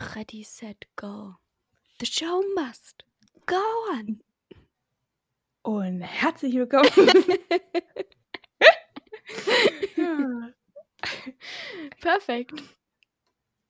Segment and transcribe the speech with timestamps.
[0.00, 1.38] Ready, set, go.
[1.98, 3.04] The show must
[3.46, 3.60] go
[3.92, 4.20] on.
[5.62, 6.88] Und herzlich willkommen.
[9.96, 10.50] Ja.
[12.00, 12.62] Perfekt.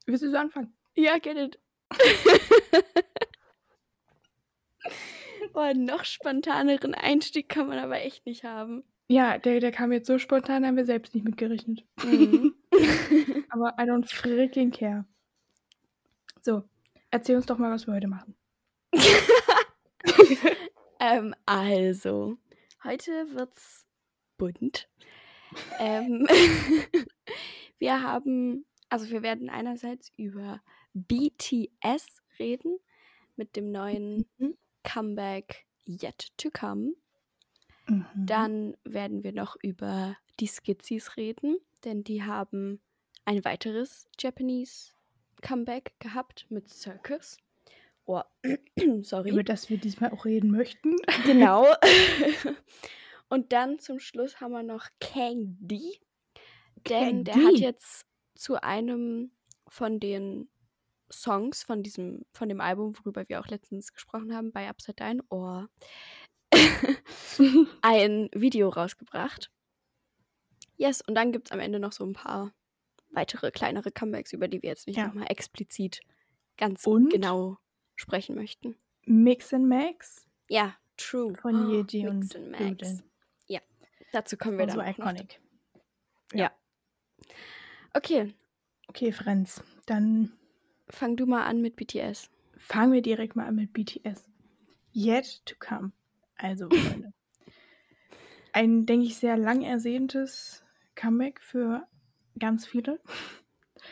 [0.04, 0.74] Willst du so anfangen?
[0.94, 1.58] Ja, get it.
[5.54, 8.84] Boah, noch spontaneren Einstieg kann man aber echt nicht haben.
[9.08, 11.86] Ja, der, der kam jetzt so spontan, haben wir selbst nicht mitgerechnet.
[12.04, 12.54] Mhm.
[13.48, 15.06] Aber I don't freaking care.
[16.48, 16.62] So,
[17.10, 18.34] erzähl uns doch mal, was wir heute machen.
[20.98, 22.38] ähm, also,
[22.82, 23.86] heute wird's
[24.38, 24.88] bunt.
[25.78, 26.26] ähm,
[27.78, 30.62] wir haben, also wir werden einerseits über
[30.94, 32.78] BTS reden
[33.36, 34.56] mit dem neuen Mhm.
[34.84, 36.94] Comeback Yet to Come.
[37.88, 38.06] Mhm.
[38.14, 42.80] Dann werden wir noch über die Skizzies reden, denn die haben
[43.26, 44.92] ein weiteres Japanese
[45.42, 47.38] Comeback gehabt mit Circus.
[48.06, 48.22] Oh,
[49.02, 49.30] sorry.
[49.30, 50.96] Über das wir diesmal auch reden möchten.
[51.24, 51.66] Genau.
[53.28, 56.00] Und dann zum Schluss haben wir noch Kang D.
[56.88, 57.58] Denn der hat D.
[57.58, 59.32] jetzt zu einem
[59.68, 60.48] von den
[61.10, 65.22] Songs von diesem, von dem Album, worüber wir auch letztens gesprochen haben, bei Upside Down
[65.28, 65.68] Ohr,
[67.82, 69.50] ein Video rausgebracht.
[70.76, 72.54] Yes, und dann gibt es am Ende noch so ein paar
[73.10, 75.06] weitere kleinere Comebacks, über die wir jetzt nicht Ja.
[75.08, 76.00] nochmal explizit
[76.56, 77.10] ganz Und?
[77.10, 77.58] genau
[77.96, 78.76] sprechen möchten.
[79.06, 81.34] Mix and Max Ja, true.
[81.36, 82.78] von Oh, Yeji Mix und and Max.
[82.88, 83.02] Jean.
[84.12, 84.86] Dazu kommen wir dann noch.
[84.88, 85.38] iconic.
[87.94, 88.34] Okay,
[88.88, 90.32] Okay, Franz, dann
[90.88, 92.30] fang du mal an mit BTS.
[92.56, 94.30] fangen wir direkt mal an mit BTS.
[94.94, 95.92] Yet to come.
[96.36, 97.12] Also, Freunde.
[98.54, 101.86] Ein, denke ich, sehr lang ersehntes Comeback für
[102.38, 103.00] ganz viele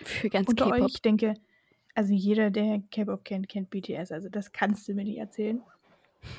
[0.02, 0.80] Für ganz unter K-Pop.
[0.86, 0.92] euch.
[0.94, 1.34] Ich denke,
[1.94, 4.12] also jeder, der K-Pop kennt, kennt BTS.
[4.12, 5.62] Also das kannst du mir nicht erzählen.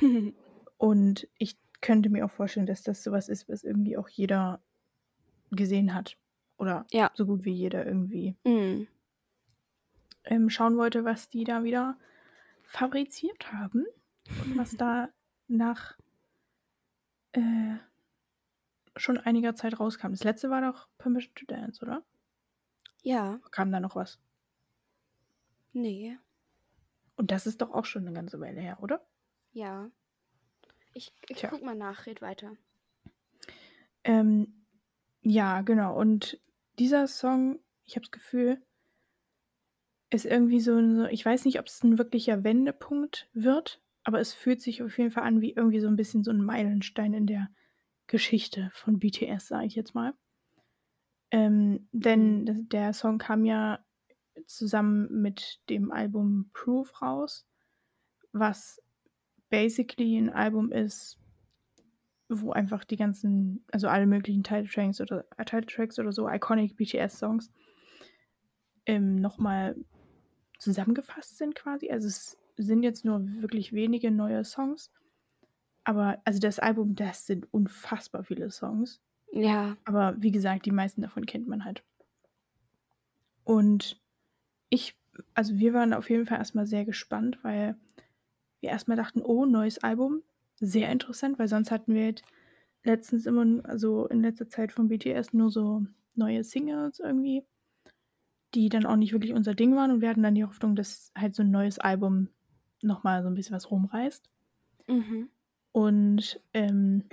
[0.78, 4.62] Und ich könnte mir auch vorstellen, dass das sowas ist, was irgendwie auch jeder
[5.52, 6.18] gesehen hat.
[6.58, 7.12] Oder Ja.
[7.14, 8.88] so gut wie jeder irgendwie Mm.
[10.26, 11.98] ähm, schauen wollte, was die da wieder
[12.64, 13.86] fabriziert haben.
[14.44, 15.10] Und was da
[15.48, 15.98] nach
[17.34, 17.76] äh,
[18.98, 20.12] schon einiger Zeit rauskam.
[20.12, 22.04] Das letzte war doch Permission to Dance, oder?
[23.04, 24.20] Ja, Kam da noch was?
[25.74, 26.18] nee,
[27.16, 29.06] Und das ist doch auch schon eine ganze Weile her, oder?
[29.54, 29.90] ja.
[30.94, 31.50] Ich, ich Tja.
[31.50, 32.58] guck mal nach, red weiter.
[34.04, 34.66] Ähm,
[35.22, 35.96] ja, genau.
[36.00, 36.40] Und
[36.80, 38.66] dieser Song, ich habe das Gefühl,
[40.10, 44.20] ist irgendwie so, ein- so, ich weiß nicht, ob es ein wirklicher Wendepunkt wird, aber
[44.20, 47.14] es fühlt sich auf jeden Fall an wie irgendwie so ein bisschen so ein Meilenstein
[47.14, 47.50] in der
[48.08, 50.14] Geschichte von BTS, sage ich jetzt mal.
[51.32, 52.70] Ähm, denn Mhm.
[52.70, 53.80] der Song kam ja
[54.46, 57.46] zusammen mit dem Album Proof raus,
[58.32, 58.82] was
[59.50, 61.20] basically ein Album ist,
[62.30, 66.30] wo einfach die ganzen, also alle möglichen Title Tracks oder äh, Title Tracks oder so
[66.30, 67.52] iconic BTS Songs
[68.86, 69.76] ähm, nochmal
[70.60, 71.92] zusammengefasst sind quasi.
[71.92, 74.92] Also es sind jetzt nur wirklich wenige neue Songs,
[75.88, 79.00] aber also das Album, das sind unfassbar viele Songs.
[79.32, 81.82] Ja, Aber wie gesagt, die meisten davon kennt man halt.
[83.46, 83.98] Und
[84.70, 85.00] ich,
[85.34, 87.78] also wir waren auf jeden Fall erstmal sehr gespannt, weil
[88.60, 90.24] wir erstmal dachten, oh, neues Album.
[90.60, 92.22] Sehr interessant, weil sonst hatten wir halt
[92.84, 97.46] letztens immer, also in letzter Zeit von BTS nur so neue Singles irgendwie,
[98.54, 99.92] die dann auch nicht wirklich unser Ding waren.
[99.92, 102.28] Und wir hatten dann die Hoffnung, dass halt so ein neues Album
[102.82, 104.30] nochmal so ein bisschen was rumreißt
[104.88, 105.30] mhm.
[105.78, 107.04] Und ähm,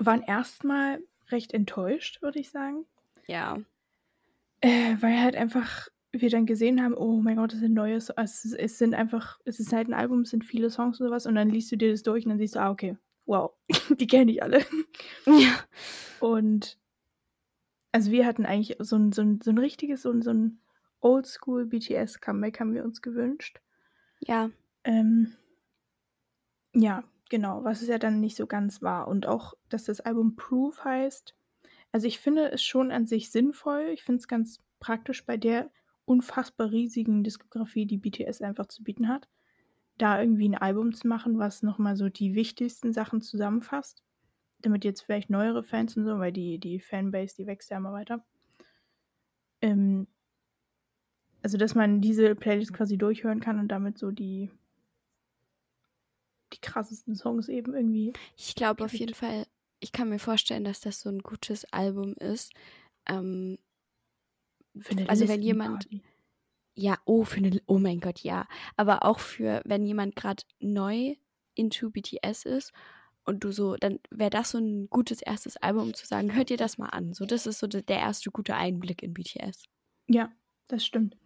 [0.00, 2.86] waren erstmal recht enttäuscht, würde ich sagen.
[3.28, 3.58] ja,
[4.62, 8.16] Äh, weil halt einfach wir dann gesehen haben, oh mein Gott, das sind neue Songs.
[8.18, 11.24] Es, es sind einfach, es ist halt ein Album, es sind viele Songs und sowas.
[11.26, 12.96] Und dann liest du dir das durch und dann siehst du, ah, okay,
[13.26, 13.52] wow,
[14.00, 14.64] die kenne ich alle.
[15.26, 15.60] ja,
[16.18, 16.80] Und
[17.92, 20.58] also wir hatten eigentlich so ein, so ein, so ein richtiges, so ein, so ein
[20.98, 23.60] Oldschool BTS-Comeback haben wir uns gewünscht.
[24.18, 24.50] ja,
[24.82, 25.36] Ähm,
[26.74, 29.08] ja, genau, was es ja dann nicht so ganz war.
[29.08, 31.34] Und auch, dass das Album Proof heißt.
[31.92, 33.90] Also ich finde es schon an sich sinnvoll.
[33.92, 35.70] Ich finde es ganz praktisch bei der
[36.04, 39.28] unfassbar riesigen Diskografie, die BTS einfach zu bieten hat,
[39.98, 44.02] da irgendwie ein Album zu machen, was nochmal so die wichtigsten Sachen zusammenfasst.
[44.60, 47.92] Damit jetzt vielleicht neuere Fans und so, weil die, die Fanbase, die wächst ja immer
[47.92, 48.24] weiter.
[49.60, 50.06] Ähm,
[51.42, 54.50] also, dass man diese Playlist quasi durchhören kann und damit so die,
[56.56, 58.12] die krassesten Songs eben irgendwie.
[58.36, 59.46] Ich glaube auf jeden Fall,
[59.80, 62.52] ich kann mir vorstellen, dass das so ein gutes Album ist.
[63.06, 63.58] Ähm,
[64.78, 66.02] Für eine Also wenn jemand- Party.
[66.78, 68.46] Ja, oh, für eine, oh mein Gott, ja.
[68.76, 71.14] Aber auch für, wenn jemand gerade neu
[71.54, 72.72] into BTS ist
[73.24, 76.50] und du so, dann wäre das so ein gutes erstes Album, um zu sagen, hört
[76.50, 77.14] dir das mal an.
[77.14, 79.64] So, das ist so der erste gute Einblick in BTS.
[80.08, 80.30] Ja,
[80.68, 81.16] das stimmt.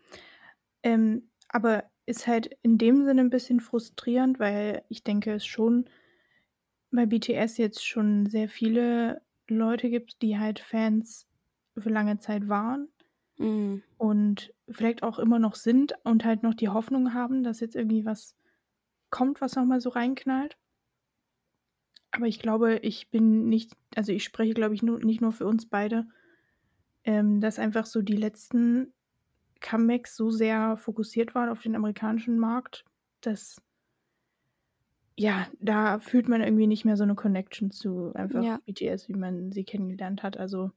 [0.85, 5.89] Ähm, aber ist halt in dem Sinne ein bisschen frustrierend, weil ich denke, es schon
[6.91, 11.29] bei BTS jetzt schon sehr viele Leute gibt, die halt Fans
[11.79, 12.89] für lange Zeit waren
[13.39, 13.81] Mhm.
[13.99, 18.05] und vielleicht auch immer noch sind und halt noch die Hoffnung haben, dass jetzt irgendwie
[18.05, 18.37] was
[19.11, 20.59] kommt, was nochmal so reinknallt.
[22.13, 25.47] Aber ich glaube, ich bin nicht, also ich spreche, glaube ich, nur, nicht nur für
[25.47, 26.09] uns beide,
[27.05, 28.95] ähm, dass einfach so die letzten
[29.61, 32.85] Comebacks so sehr fokussiert waren auf den amerikanischen Markt,
[33.21, 33.61] dass
[35.19, 38.61] ja, da fühlt man irgendwie nicht mehr so eine Connection zu einfach Ja.
[38.65, 40.37] BTS, wie man sie kennengelernt hat.
[40.37, 40.71] Also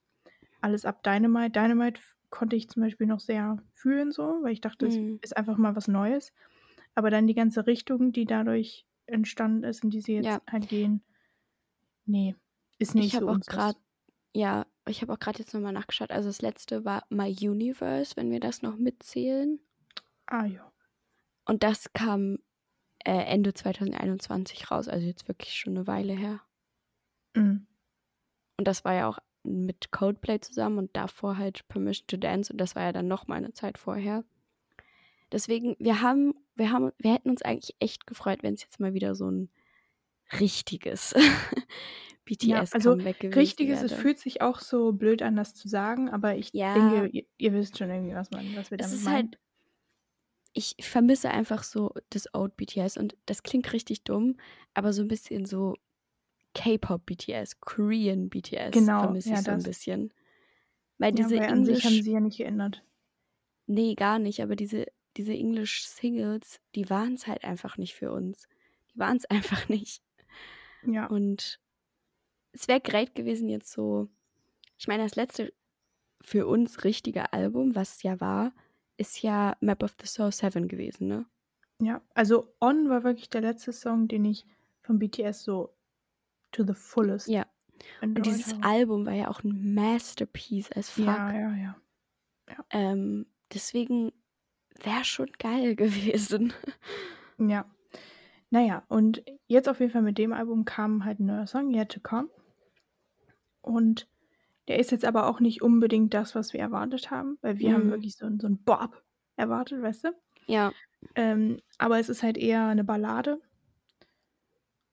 [0.61, 1.51] alles ab Dynamite.
[1.51, 2.01] Dynamite
[2.31, 5.19] konnte ich zum Beispiel noch sehr fühlen, so, weil ich dachte, Mhm.
[5.21, 6.33] es ist einfach mal was Neues.
[6.95, 10.41] Aber dann die ganze Richtung, die dadurch entstanden ist, in die sie jetzt Ja.
[10.49, 11.03] halt gehen,
[12.05, 12.35] nee,
[12.79, 13.45] ist nicht Ich habe so auch uns.
[13.45, 13.79] gerade,
[14.35, 16.11] ja, ich habe auch gerade jetzt nochmal nachgeschaut.
[16.11, 19.59] Also das letzte war My Universe, wenn wir das noch mitzählen.
[20.27, 20.71] Ah ja.
[21.45, 22.39] Und das kam
[23.05, 26.41] äh, Ende 2021 raus, also jetzt wirklich schon eine Weile her.
[27.35, 27.67] Mhm.
[28.57, 32.59] Und das war ja auch mit Coldplay zusammen und davor halt Permission to Dance und
[32.59, 34.23] das war ja dann noch mal eine Zeit vorher.
[35.31, 38.93] Deswegen, wir haben, wir haben, wir hätten uns eigentlich echt gefreut, wenn es jetzt mal
[38.93, 39.49] wieder so ein
[40.39, 41.13] richtiges
[42.41, 43.93] Ja, also BTS-Comeback gewesen richtiges, es wäre.
[43.93, 46.69] fühlt sich auch so blöd an, das zu sagen, aber ich Ja.
[46.75, 49.09] denke, ihr, ihr wisst schon irgendwie, was, man, was wir Es damit ist meinen.
[49.09, 49.39] halt,
[50.53, 54.37] ich vermisse einfach so das Old BTS und das klingt richtig dumm,
[54.73, 55.75] aber so ein bisschen so
[56.55, 59.63] K-Pop BTS, Korean BTS Genau, vermisse ja, ich so ein das.
[59.63, 60.13] bisschen.
[60.99, 62.83] Weil Ja, diese weil an sich haben sie ja nicht geändert.
[63.67, 64.87] nee, gar nicht, aber diese,
[65.17, 68.47] diese English-Singles, die waren es halt einfach nicht für uns.
[68.93, 70.01] Die waren es einfach nicht.
[70.85, 71.59] Ja, Und
[72.51, 74.09] es wäre great gewesen jetzt so,
[74.77, 75.53] ich meine, das letzte
[76.21, 78.53] für uns richtige Album, was es ja war,
[78.97, 81.25] ist ja Map of the Soul 7 gewesen, ne?
[81.81, 82.01] ja.
[82.13, 84.45] Also On war wirklich der letzte Song, den ich
[84.81, 85.75] von BTS so
[86.51, 87.45] to the fullest Ja.
[88.01, 88.63] Und dieses habe.
[88.63, 91.05] Album war ja auch ein Masterpiece als fuck.
[91.05, 91.75] Ja, ja, ja.
[92.69, 94.11] Ähm, deswegen
[94.81, 96.53] wäre schon geil gewesen.
[97.37, 97.65] Ja.
[98.53, 101.89] Naja, und jetzt auf jeden Fall mit dem Album kam halt ein neuer Song, Yet
[101.91, 102.29] to Come.
[103.61, 104.07] Und
[104.67, 107.87] der ist jetzt aber auch nicht unbedingt das, was wir erwartet haben, weil wir haben
[107.87, 107.91] Mhm.
[107.91, 109.01] wirklich so, so ein Bob
[109.37, 110.09] erwartet, weißt du?
[110.45, 110.71] Ja,
[111.15, 113.41] Ähm, aber es ist halt eher eine Ballade.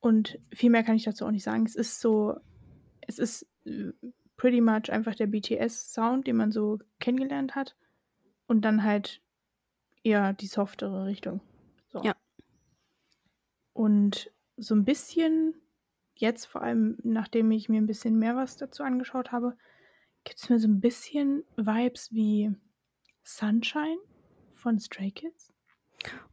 [0.00, 1.66] Und viel mehr kann ich dazu auch nicht sagen.
[1.66, 2.36] Es ist so,
[3.02, 3.92] es ist äh,
[4.38, 7.76] pretty much einfach der BTS-Sound, den man so kennengelernt hat.
[8.46, 9.20] Und dann halt
[10.02, 11.42] eher die softere Richtung.
[11.88, 12.02] So.
[12.02, 12.14] Ja.
[13.80, 15.54] Und so ein bisschen,
[16.14, 19.56] jetzt vor allem, nachdem ich mir ein bisschen mehr was dazu angeschaut habe,
[20.24, 22.54] gibt es mir so ein bisschen Vibes wie
[23.24, 23.96] Sunshine
[24.54, 25.50] von Stray Kids.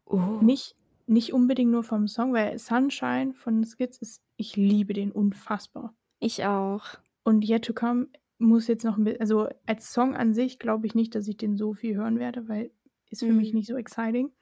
[0.06, 5.14] oh, Nicht, nicht unbedingt nur vom Song, weil Sunshine von Skids ist, ich liebe den
[5.14, 5.96] unfassbar.
[6.20, 6.84] ich auch.
[7.24, 8.08] Und Yet to Come
[8.40, 11.38] muss jetzt noch ein bisschen, also als Song an sich glaube ich nicht, dass ich
[11.38, 12.72] den so viel hören werde, weil
[13.10, 13.60] ist für mich Mhm.
[13.60, 14.34] nicht so exciting.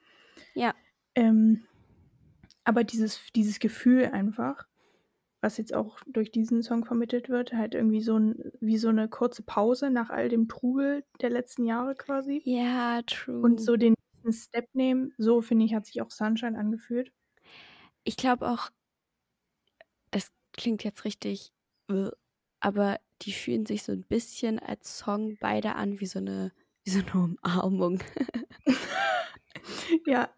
[0.54, 0.74] Ja.
[1.14, 1.62] Ähm,
[2.66, 4.66] aber dieses, dieses Gefühl einfach,
[5.40, 9.08] was jetzt auch durch diesen Song vermittelt wird, halt irgendwie so ein, wie so eine
[9.08, 12.42] kurze Pause nach all dem Trubel der letzten Jahre quasi.
[12.44, 13.40] Ja, true.
[13.40, 13.94] Und so den
[14.24, 17.12] nächsten Step nehmen, so finde ich, hat sich auch Sunshine angefühlt.
[18.02, 18.70] Ich glaube auch,
[20.10, 21.52] das klingt jetzt richtig,
[21.88, 22.10] äh,
[22.60, 26.52] aber die fühlen sich so ein bisschen als Song beide an wie so eine,
[26.86, 27.98] wie so eine Umarmung.
[30.06, 30.30] ja,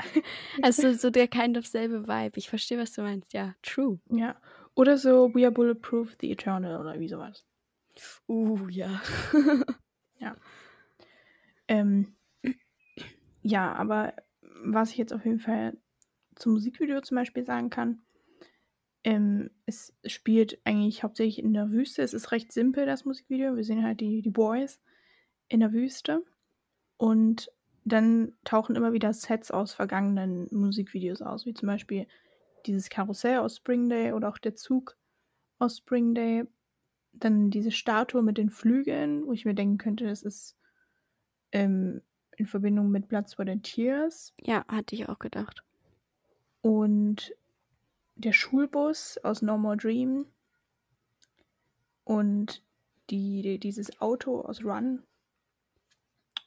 [0.63, 2.39] Also so der kind of selbe Vibe.
[2.39, 3.33] Ich verstehe, was du meinst.
[3.35, 4.01] Ja, true.
[4.11, 4.41] ja.
[4.75, 7.45] Oder so We Are Bulletproof, The Eternal oder wie sowas.
[8.29, 10.37] Uh, ja.
[11.67, 12.15] Ähm,
[13.43, 14.15] ja, aber
[14.63, 15.77] was ich jetzt auf jeden Fall
[16.37, 18.01] zum Musikvideo zum Beispiel sagen kann,
[19.05, 22.03] ähm, es spielt eigentlich hauptsächlich in der Wüste.
[22.03, 23.57] Es ist recht simpel, das Musikvideo.
[23.57, 24.81] Wir sehen halt die, die Boys
[25.49, 26.25] in der Wüste.
[26.99, 27.51] Und
[27.85, 32.07] dann tauchen immer wieder Sets aus vergangenen Musikvideos aus, wie zum Beispiel
[32.67, 34.97] dieses Karussell aus Spring Day oder auch der Zug
[35.59, 36.45] aus Spring Day.
[37.13, 40.57] Dann diese Statue mit den Flügeln, wo ich mir denken könnte, das ist
[41.53, 42.03] ähm,
[42.37, 44.35] in Verbindung mit Platz for the Tears.
[44.41, 45.63] Ja, hatte ich auch gedacht.
[46.61, 47.35] Und
[48.17, 50.27] der Schulbus aus No More Dream.
[52.05, 52.63] Und
[53.11, 55.03] die, die, dieses Auto aus Run.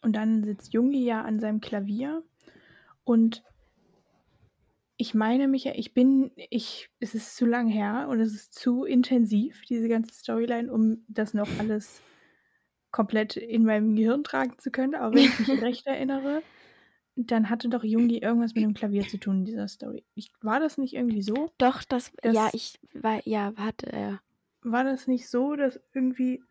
[0.01, 2.23] Und dann sitzt Jungi ja an seinem Klavier
[3.03, 3.43] und
[4.97, 8.83] ich meine mich, ich bin, ich, es ist zu lang her und es ist zu
[8.83, 12.03] intensiv, diese ganze Storyline, um das noch alles
[12.91, 14.93] komplett in meinem Gehirn tragen zu können.
[14.93, 16.43] Aber wenn ich mich recht erinnere,
[17.15, 20.05] dann hatte doch Jungi irgendwas mit dem Klavier zu tun in dieser Story.
[20.13, 21.51] Ich, war das nicht irgendwie so?
[21.57, 24.09] Doch, das, das ja, ich war, ja, warte, er.
[24.09, 24.17] Äh.
[24.63, 26.43] War das nicht so, dass irgendwie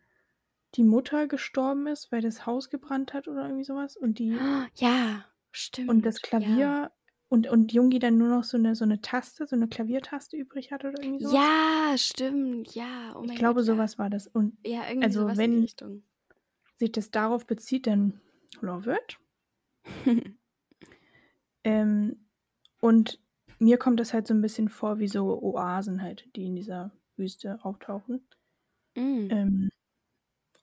[0.75, 3.97] die Mutter gestorben ist, weil das Haus gebrannt hat oder irgendwie sowas?
[3.97, 4.37] Und die.
[4.75, 5.89] Ja, stimmt.
[5.89, 6.91] Und das Klavier ja.
[7.29, 10.71] und, und Jungi dann nur noch so eine, so eine Taste, so eine Klaviertaste übrig
[10.71, 11.35] hat oder irgendwie sowas?
[11.35, 13.15] Ja, stimmt, ja.
[13.15, 13.99] Oh ich glaube, Gott, sowas ja.
[13.99, 14.27] war das.
[14.27, 16.03] Und ja, irgendwie also, sowas wenn in die Richtung.
[16.77, 18.21] sich das darauf bezieht, dann
[18.61, 19.17] love it.
[21.63, 22.27] ähm,
[22.79, 23.19] und
[23.59, 26.91] mir kommt das halt so ein bisschen vor wie so Oasen halt, die in dieser
[27.15, 28.27] Wüste auftauchen.
[28.95, 29.27] Mm.
[29.29, 29.69] Ähm,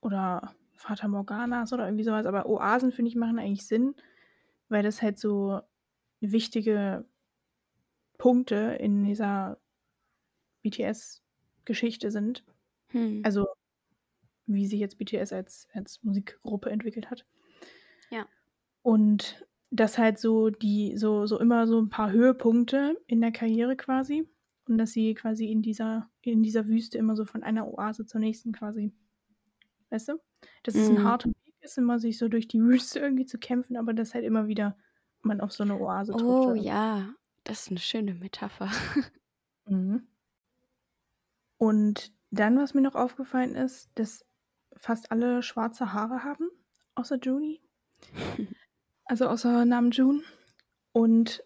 [0.01, 2.27] oder Fata Morganas oder irgendwie sowas.
[2.27, 3.95] Aber Oasen, finde ich, machen eigentlich Sinn,
[4.69, 5.61] weil das halt so
[6.21, 7.05] wichtige
[8.17, 9.59] Punkte in dieser
[10.63, 12.45] BTS-Geschichte sind.
[12.89, 13.23] Hm.
[13.25, 13.47] Also,
[14.47, 17.27] wie sich jetzt BTS als, als Musikgruppe entwickelt hat.
[18.11, 18.27] Ja.
[18.83, 23.77] Und das halt so die, so, so immer so ein paar Höhepunkte in der Karriere
[23.77, 24.27] quasi.
[24.67, 28.21] Und dass sie quasi in dieser, in dieser Wüste immer so von einer Oase zur
[28.21, 28.93] nächsten quasi
[29.91, 30.21] Weißt du?
[30.63, 31.05] Dass es ein mhm.
[31.05, 34.25] harter Weg ist, immer sich so durch die Wüste irgendwie zu kämpfen, aber dass halt
[34.25, 34.77] immer wieder
[35.23, 36.25] man auf so eine Oase trifft.
[36.25, 37.09] Oh ja,
[37.45, 38.71] das ist eine schöne Metapher.
[39.67, 40.07] mhm.
[41.57, 44.25] Und dann, was mir noch aufgefallen ist, dass
[44.77, 46.49] fast alle schwarze Haare haben,
[46.95, 47.61] außer Juni.
[49.11, 50.23] Also außer Namen June.
[50.93, 51.43] Und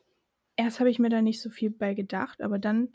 [0.56, 2.92] erst habe ich mir da nicht so viel bei gedacht, aber dann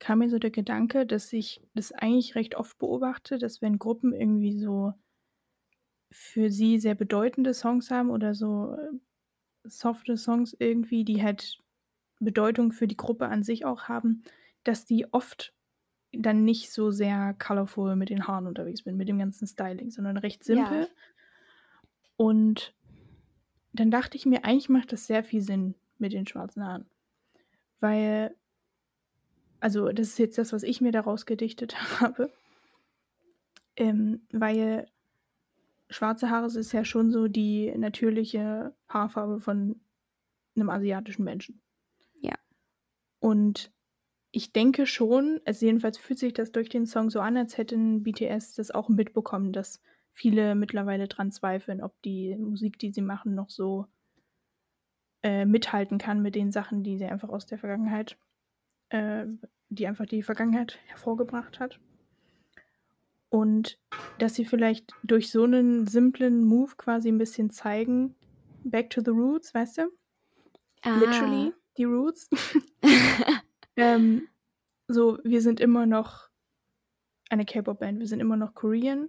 [0.00, 4.12] kam mir so der Gedanke, dass ich das eigentlich recht oft beobachte, dass wenn Gruppen
[4.12, 4.94] irgendwie so
[6.10, 8.98] für sie sehr bedeutende Songs haben oder so äh,
[9.62, 11.58] softe Songs irgendwie, die halt
[12.18, 14.24] Bedeutung für die Gruppe an sich auch haben,
[14.64, 15.54] dass die oft
[16.12, 20.16] dann nicht so sehr colorful mit den Haaren unterwegs bin, mit dem ganzen Styling, sondern
[20.16, 20.82] recht simpel.
[20.82, 20.88] Ja.
[22.16, 22.74] Und
[23.72, 26.90] dann dachte ich mir, eigentlich macht das sehr viel Sinn mit den schwarzen Haaren.
[27.78, 28.34] Weil
[29.60, 32.32] also das ist jetzt das, was ich mir daraus gedichtet habe,
[33.76, 34.86] ähm, weil
[35.88, 39.80] schwarze Haare ist ja schon so die natürliche Haarfarbe von
[40.56, 41.60] einem asiatischen Menschen.
[42.20, 42.34] Ja.
[43.18, 43.72] Und
[44.32, 48.02] ich denke schon, also jedenfalls fühlt sich das durch den Song so an, als hätten
[48.02, 49.80] BTS das auch mitbekommen, dass
[50.12, 53.86] viele mittlerweile dran zweifeln, ob die Musik, die sie machen, noch so
[55.22, 58.16] äh, mithalten kann mit den Sachen, die sie einfach aus der Vergangenheit
[58.90, 59.26] äh,
[59.68, 61.80] die einfach die Vergangenheit hervorgebracht hat.
[63.28, 63.78] Und
[64.18, 68.16] dass sie vielleicht durch so einen simplen Move quasi ein bisschen zeigen,
[68.64, 69.82] back to the roots, weißt du?
[70.82, 70.98] Ah.
[70.98, 72.28] Literally, die Roots.
[73.76, 74.28] ähm,
[74.88, 76.28] so, wir sind immer noch
[77.28, 79.08] eine K-Pop-Band, wir sind immer noch Korean.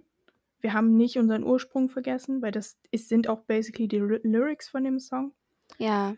[0.60, 4.84] Wir haben nicht unseren Ursprung vergessen, weil das ist, sind auch basically die Lyrics von
[4.84, 5.34] dem Song.
[5.78, 6.14] Ja.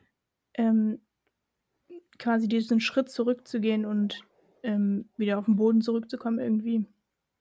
[0.52, 1.00] Ähm,
[2.18, 4.22] quasi diesen Schritt zurückzugehen und
[4.62, 6.86] ähm, wieder auf den Boden zurückzukommen irgendwie.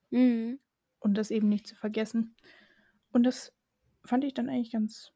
[0.10, 0.60] Mhm.
[1.00, 2.36] Und das eben nicht zu vergessen.
[3.12, 3.54] Und das
[4.06, 5.12] fand ich dann eigentlich ganz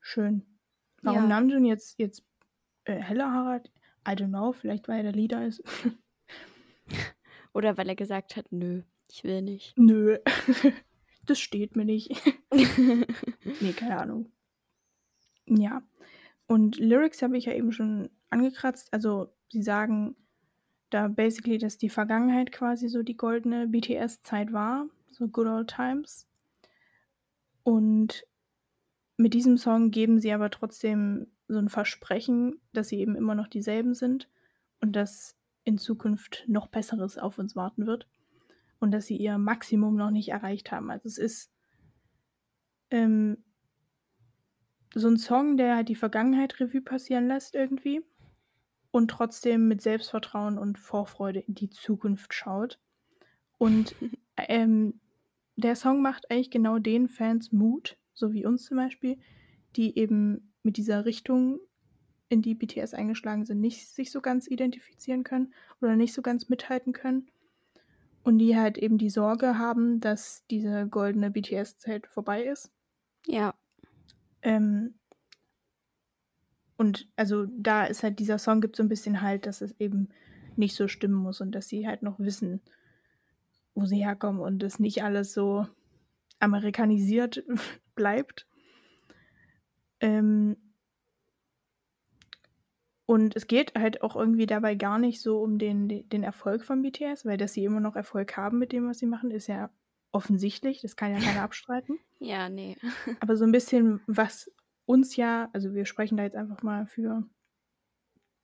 [0.00, 0.42] schön.
[1.02, 1.28] Warum ja.
[1.28, 2.24] Namjoon jetzt, jetzt
[2.84, 3.70] äh, heller Haare hat,
[4.06, 5.62] I don't know, vielleicht weil er der Leader ist.
[7.52, 9.76] Oder weil er gesagt hat, nö, ich will nicht.
[9.76, 10.18] Nö,
[11.26, 12.10] das steht mir nicht.
[13.60, 14.32] nee, keine Ahnung.
[15.46, 15.82] Ja.
[16.46, 18.92] Und Lyrics habe ich ja eben schon angekratzt.
[18.92, 20.16] Also sie sagen
[20.90, 26.28] da basically, dass die Vergangenheit quasi so die goldene BTS-Zeit war, so Good Old Times.
[27.62, 28.26] Und
[29.16, 33.48] mit diesem Song geben sie aber trotzdem so ein Versprechen, dass sie eben immer noch
[33.48, 34.28] dieselben sind
[34.80, 38.08] und dass in Zukunft noch Besseres auf uns warten wird
[38.80, 40.90] und dass sie ihr Maximum noch nicht erreicht haben.
[40.90, 41.52] Also es ist
[42.90, 43.44] ähm,
[44.94, 48.02] so ein Song, der halt die Vergangenheit Revue passieren lässt irgendwie
[48.92, 52.78] und trotzdem mit Selbstvertrauen und Vorfreude in die Zukunft schaut.
[53.58, 53.96] Und
[54.36, 55.00] ähm,
[55.56, 59.18] der Song macht eigentlich genau den Fans Mut, so wie uns zum Beispiel,
[59.74, 61.58] die eben mit dieser Richtung,
[62.28, 66.48] in die BTS eingeschlagen sind, nicht sich so ganz identifizieren können oder nicht so ganz
[66.48, 67.30] mithalten können.
[68.24, 72.70] Und die halt eben die Sorge haben, dass diese goldene BTS-Zeit vorbei ist.
[73.26, 73.54] Ja.
[74.40, 74.94] Ähm,
[76.76, 80.08] und also da ist halt dieser Song gibt so ein bisschen halt, dass es eben
[80.56, 82.60] nicht so stimmen muss und dass sie halt noch wissen,
[83.74, 85.66] wo sie herkommen und es nicht alles so
[86.38, 87.44] amerikanisiert
[87.94, 88.46] bleibt.
[90.00, 90.56] Ähm,
[93.06, 96.82] und es geht halt auch irgendwie dabei gar nicht so um den, den Erfolg von
[96.82, 99.70] BTS, weil dass sie immer noch Erfolg haben mit dem, was sie machen, ist ja
[100.12, 100.80] offensichtlich.
[100.80, 101.98] Das kann ja keiner abstreiten.
[102.20, 102.76] Ja, nee.
[103.20, 104.50] Aber so ein bisschen, was
[104.86, 107.24] uns ja, also wir sprechen da jetzt einfach mal für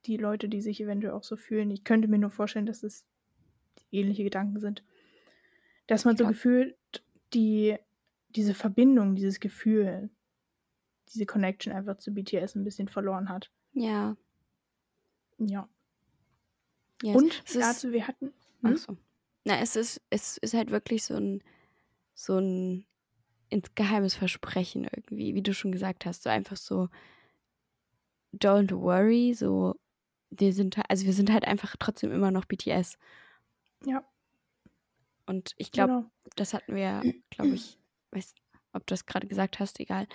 [0.06, 1.70] die Leute, die sich eventuell auch so fühlen.
[1.70, 3.04] Ich könnte mir nur vorstellen, dass es
[3.90, 4.84] ähnliche Gedanken sind.
[5.86, 6.76] Dass man so gefühlt
[7.34, 7.76] die,
[8.30, 10.10] diese Verbindung, dieses Gefühl,
[11.12, 13.50] diese Connection einfach zu BTS ein bisschen verloren hat.
[13.72, 14.16] Ja.
[15.38, 15.68] Ja.
[17.02, 17.16] Yes.
[17.16, 18.32] Und Es ist- dazu, wir hatten.
[18.62, 18.76] Ach Hm?
[18.76, 18.96] so.
[19.44, 21.42] Na, es ist, es ist halt wirklich so ein,
[22.14, 22.84] so ein
[23.50, 26.22] ins geheimes Versprechen irgendwie, wie du schon gesagt hast.
[26.22, 26.88] So einfach so,
[28.32, 29.74] don't worry, so,
[30.30, 32.98] wir sind, halt- also wir sind halt einfach trotzdem immer noch BTS.
[33.86, 34.04] Ja,
[35.26, 36.10] Und ich glaube, genau.
[36.36, 37.78] das hatten wir, glaube ich,
[38.12, 38.34] weiß,
[38.72, 40.06] ob du das gerade gesagt hast, egal.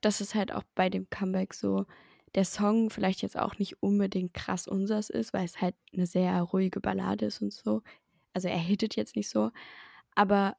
[0.00, 1.86] Das ist halt auch bei dem Comeback so,
[2.34, 6.40] der Song vielleicht jetzt auch nicht unbedingt krass unsers ist, weil es halt eine sehr
[6.42, 7.82] ruhige Ballade ist und so.
[8.32, 9.50] Also er hittet jetzt nicht so.
[10.14, 10.56] Aber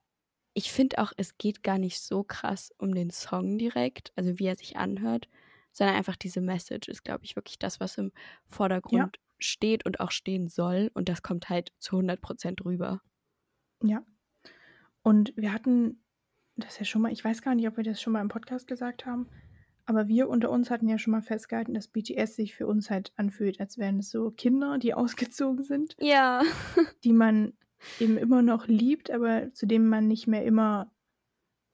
[0.54, 4.46] ich finde auch, es geht gar nicht so krass um den Song direkt, also wie
[4.46, 5.28] er sich anhört,
[5.72, 8.12] sondern einfach diese Message ist, glaube ich, wirklich das, was im
[8.46, 10.90] Vordergrund steht und auch stehen soll.
[10.94, 13.00] Und das kommt halt zu 100% rüber.
[13.82, 14.04] Ja.
[15.02, 16.04] Und wir hatten
[16.56, 18.66] das ja schon mal, ich weiß gar nicht, ob wir das schon mal im Podcast
[18.66, 19.28] gesagt haben,
[19.86, 23.12] aber wir unter uns hatten ja schon mal festgehalten, dass BTS sich für uns halt
[23.16, 26.42] anfühlt, als wären es so Kinder, die ausgezogen sind, Ja.
[27.04, 27.54] die man
[27.98, 30.92] eben immer noch liebt, aber zu denen man nicht mehr immer,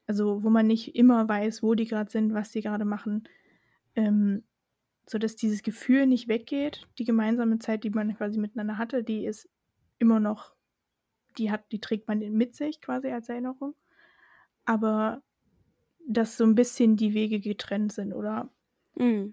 [0.06, 3.28] also wo man nicht immer weiß, wo die gerade sind, was die gerade machen,
[3.94, 4.44] ähm,
[5.06, 9.24] so dass dieses Gefühl nicht weggeht, die gemeinsame Zeit, die man quasi miteinander hatte, die
[9.24, 9.48] ist
[9.98, 10.54] immer noch,
[11.38, 13.74] die hat, die trägt man mit sich quasi als Erinnerung,
[14.64, 15.22] aber
[16.06, 18.50] dass so ein bisschen die Wege getrennt sind oder
[18.96, 19.32] Mm.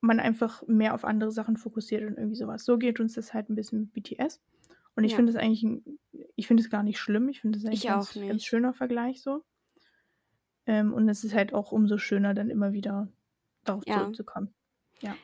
[0.00, 2.64] man einfach mehr auf andere Sachen fokussiert und irgendwie sowas.
[2.64, 4.40] So geht uns das halt ein bisschen mit BTS.
[4.94, 5.16] Und ich Ja.
[5.16, 5.98] finde es eigentlich, ein-
[6.36, 7.28] ich finde es gar nicht schlimm.
[7.28, 9.42] Ich finde es eigentlich Ich ganz, ganz schöner Vergleich so.
[10.66, 13.08] Ähm, und es ist halt auch umso schöner, dann immer wieder
[13.64, 13.98] darauf Ja.
[14.00, 14.54] zurückzukommen.
[15.00, 15.16] Ja.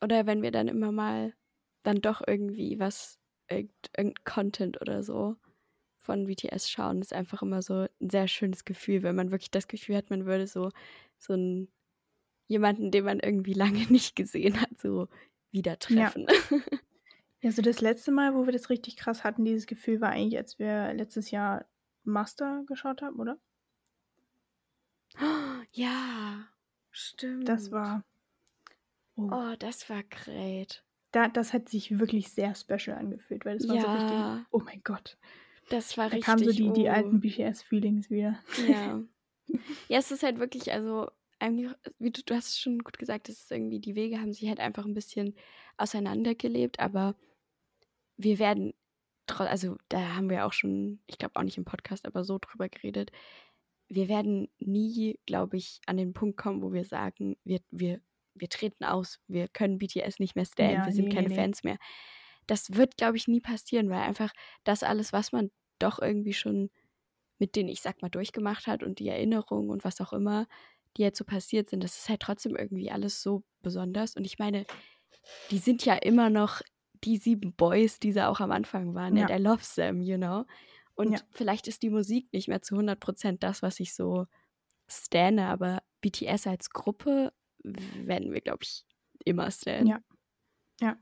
[0.00, 1.34] Oder wenn wir dann immer mal
[1.82, 3.18] dann doch irgendwie was,
[3.50, 5.36] irgend, irgendein Content oder so
[5.96, 9.66] von BTS schauen, ist einfach immer so ein sehr schönes Gefühl, wenn man wirklich das
[9.68, 10.70] Gefühl hat, man würde so,
[11.18, 11.68] so einen,
[12.46, 13.52] jemanden, den man irgendwie
[13.84, 15.08] lange nicht gesehen hat, so
[15.50, 16.26] wieder treffen.
[16.28, 16.58] Ja,
[17.42, 20.58] so das letzte Mal, wo wir das richtig krass hatten, dieses Gefühl, war eigentlich, als
[20.58, 21.66] wir letztes Jahr
[22.04, 23.38] Master geschaut haben, oder?
[25.72, 26.44] ja,
[26.90, 27.48] stimmt.
[27.48, 28.04] Das war.
[29.16, 30.84] Oh, Oh, das war great.
[31.10, 33.94] da, das hat sich wirklich sehr special angefühlt, weil das war so Ja.
[34.34, 34.46] richtig.
[34.50, 35.16] Oh mein Gott.
[35.70, 36.24] Das war Da richtig.
[36.26, 36.90] kamen so die, die oh.
[36.92, 38.38] alten BTS-Feelings wieder.
[38.68, 39.02] Ja.
[39.88, 43.28] ja, es ist halt wirklich, also, eigentlich, wie du, du hast es schon gut gesagt,
[43.28, 45.34] es ist irgendwie, die Wege haben sich halt einfach ein bisschen
[45.78, 47.16] auseinandergelebt, aber
[48.18, 48.74] wir werden,
[49.26, 52.68] also da haben wir auch schon, ich glaube auch nicht im Podcast, aber so drüber
[52.68, 53.10] geredet,
[53.88, 58.00] wir werden nie, glaube ich, an den Punkt kommen, wo wir sagen, wir, wir,
[58.34, 61.34] wir treten aus, wir können BTS nicht mehr stellen, Ja, wir sind nee, keine nee.
[61.34, 61.78] Fans mehr.
[62.46, 64.32] Das wird, glaube ich, nie passieren, weil einfach
[64.64, 66.70] das alles, was man doch irgendwie schon
[67.38, 70.46] mit denen, ich sag mal, durchgemacht hat und die Erinnerungen und was auch immer,
[70.96, 74.16] die jetzt so passiert sind, das ist halt trotzdem irgendwie alles so besonders.
[74.16, 74.66] Und ich meine,
[75.50, 76.60] die sind ja immer noch
[77.04, 79.16] die sieben Boys, die sie auch am Anfang waren.
[79.16, 79.26] Ja.
[79.26, 80.44] And I love them, you know.
[80.94, 81.18] Und Ja.
[81.30, 84.26] vielleicht ist die Musik nicht mehr zu 100% das, was ich so
[84.88, 87.32] stanne, aber BTS als Gruppe
[87.62, 88.84] werden wir, glaube ich,
[89.24, 89.86] immer stannen.
[90.80, 90.96] Ja.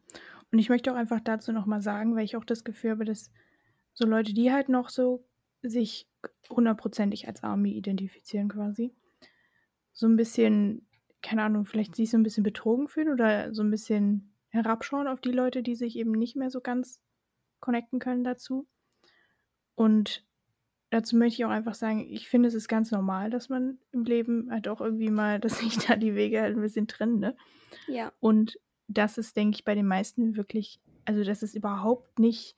[0.52, 3.30] Und ich möchte auch einfach dazu nochmal sagen, weil ich auch das Gefühl habe, dass
[3.94, 5.26] so Leute, die halt noch so
[5.62, 6.08] sich
[6.48, 8.94] hundertprozentig als Army identifizieren quasi,
[9.92, 10.86] so ein bisschen,
[11.22, 15.20] keine Ahnung, vielleicht sich so ein bisschen betrogen fühlen oder so ein bisschen herabschauen auf
[15.20, 17.00] die Leute, die sich eben nicht mehr so ganz
[17.60, 18.66] connecten können dazu.
[19.74, 20.24] Und
[20.90, 24.04] dazu möchte ich auch einfach sagen, ich finde, es ist ganz normal, dass man im
[24.04, 27.36] Leben halt auch irgendwie mal, dass sich da die Wege halt ein bisschen trennen, ne?
[27.86, 28.12] Ja.
[28.20, 32.54] Und das ist, denke ich, bei den meisten wirklich, also dass es überhaupt nicht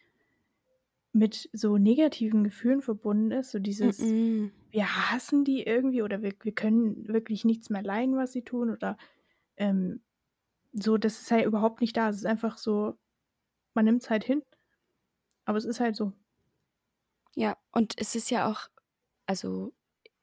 [1.13, 3.51] mit so negativen Gefühlen verbunden ist.
[3.51, 4.51] So dieses, Mm-mm.
[4.71, 8.71] wir hassen die irgendwie oder wir, wir können wirklich nichts mehr leiden, was sie tun
[8.71, 8.99] oder
[9.57, 10.01] ähm,
[10.73, 12.09] so, das ist halt überhaupt nicht da.
[12.09, 12.99] Es ist einfach so,
[13.75, 14.43] man nimmt es halt hin.
[15.45, 16.13] Aber es ist halt so.
[17.35, 18.69] Ja, und es ist ja auch,
[19.27, 19.73] also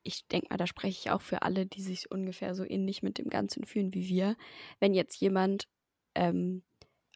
[0.03, 3.17] ich denke mal, da spreche ich auch für alle, die sich ungefähr so ähnlich mit
[3.17, 4.35] dem Ganzen fühlen wie wir.
[4.79, 5.67] Wenn jetzt jemand
[6.13, 6.63] ähm,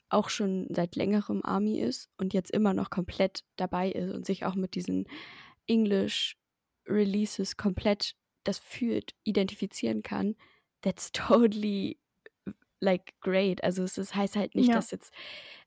[0.09, 4.45] auch schon seit längerem Army ist und jetzt immer noch komplett dabei ist und sich
[4.45, 5.07] auch mit diesen
[5.67, 6.35] English
[6.87, 10.35] Releases komplett das fühlt, identifizieren kann,
[10.81, 11.99] that's totally
[12.81, 13.63] like great.
[13.63, 14.75] Also es ist, heißt halt nicht, Ja.
[14.75, 15.13] dass jetzt,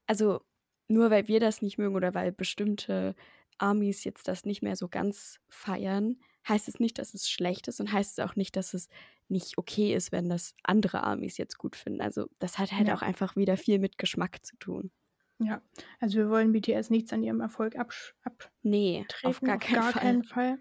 [0.07, 0.42] also
[0.88, 3.14] nur weil wir das nicht mögen oder weil bestimmte
[3.59, 7.81] Armies jetzt das nicht mehr so ganz feiern, heißt es nicht, dass es schlecht ist
[7.81, 8.88] und heißt es auch nicht, dass es
[9.29, 12.01] nicht okay ist, wenn das andere Armies jetzt gut finden.
[12.03, 12.92] Also das hat halt Ja.
[12.92, 14.90] auch einfach wieder viel mit Geschmack zu tun.
[15.38, 15.62] Ja,
[16.01, 20.18] also wir wollen BTS nichts an ihrem Erfolg absch abtreten, Nee, auf gar keinen Fall.
[20.18, 20.59] keinen Fall.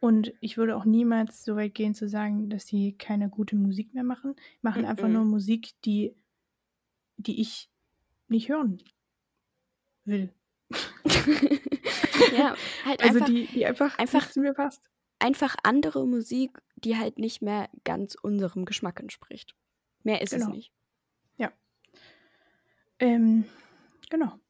[0.00, 3.94] Und ich würde auch niemals so weit gehen zu sagen, dass sie keine gute Musik
[3.94, 4.36] mehr machen.
[4.62, 5.14] Machen einfach Mhm.
[5.14, 6.14] nur Musik, die,
[7.16, 7.68] die ich
[8.28, 8.80] nicht hören
[10.04, 10.32] will.
[12.36, 14.88] ja, halt Also einfach, die, die einfach, einfach- zu mir passt.
[15.18, 19.56] einfach andere Musik, die halt nicht mehr ganz unserem Geschmack entspricht.
[20.04, 20.54] Mehr ist es Genau.
[20.54, 20.72] nicht.
[23.00, 23.44] Ähm,
[24.10, 24.40] genau.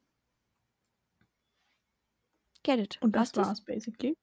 [2.63, 2.99] Get it.
[3.03, 4.17] Und das war's basically.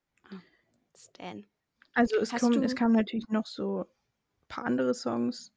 [0.96, 1.46] Stan.
[1.94, 5.54] Also es, kommen, es kamen natürlich noch so ein paar andere Songs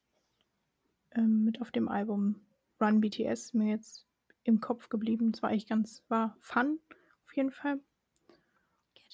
[1.11, 2.41] ähm, mit auf dem Album
[2.79, 4.05] Run BTS mir jetzt
[4.43, 5.31] im Kopf geblieben.
[5.31, 6.79] Das war eigentlich ganz, war fun
[7.25, 7.79] auf jeden Fall.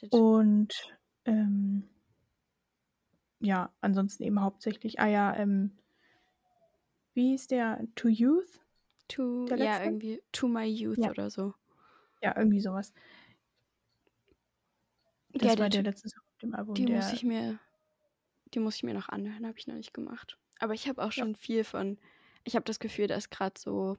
[0.10, 0.74] Und
[1.26, 1.90] ähm,
[3.40, 5.72] ja, ansonsten eben hauptsächlich, ah ja, ähm,
[7.14, 7.88] wie hieß der?
[7.96, 8.66] To Youth?
[9.08, 11.10] to, ja, irgendwie To My Youth Ja.
[11.10, 11.54] oder so.
[12.22, 12.94] Ja, irgendwie sowas.
[15.38, 16.76] Das Get war der letzte Song auf dem Album.
[16.76, 17.60] Die muss ich mir,
[18.54, 20.38] die muss ich mir noch anhören, habe ich noch nicht gemacht.
[20.60, 21.24] Aber ich habe auch Ja.
[21.24, 22.00] schon viel von,
[22.44, 23.98] ich habe das Gefühl, dass gerade so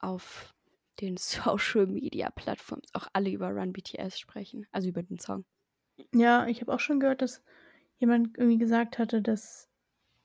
[0.00, 0.54] auf
[1.00, 5.44] den Social Media Plattformen auch alle über Run BTS sprechen, also über den Song.
[6.14, 7.42] Ja, ich habe auch schon gehört, dass
[7.98, 9.70] jemand irgendwie gesagt hatte, dass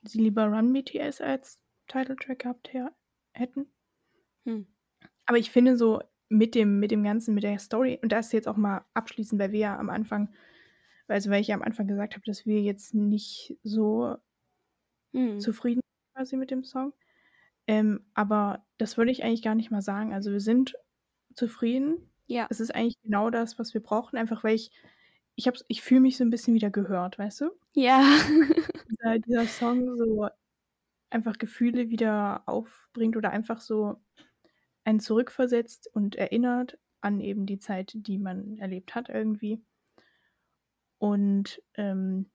[0.03, 2.95] sie lieber Run BTS als Titeltrack gehabt her-
[3.34, 3.71] hätten.
[4.45, 4.67] Hm.
[5.25, 8.47] Aber ich finde so mit dem, mit dem Ganzen, mit der Story, und das jetzt
[8.47, 10.33] auch mal abschließend, weil wir ja am Anfang,
[11.07, 14.17] also weil ich ja am Anfang gesagt habe, dass wir jetzt nicht so
[15.13, 15.39] Hm.
[15.39, 16.93] zufrieden sind quasi mit dem Song.
[17.67, 20.13] Ähm, aber das würde ich eigentlich gar nicht mal sagen.
[20.13, 20.75] Also wir sind
[21.35, 22.09] zufrieden.
[22.27, 24.71] Ja, Es ist eigentlich genau das, was wir brauchen, einfach weil ich,
[25.35, 27.51] ich, hab's- ich fühle mich so ein bisschen wieder gehört, weißt du?
[27.75, 28.01] ja.
[28.89, 30.27] dieser, dieser Song so
[31.11, 34.01] einfach Gefühle wieder aufbringt oder einfach so
[34.91, 39.63] einen zurückversetzt und erinnert an eben die Zeit, die man erlebt hat irgendwie.
[40.99, 42.30] Und ähm,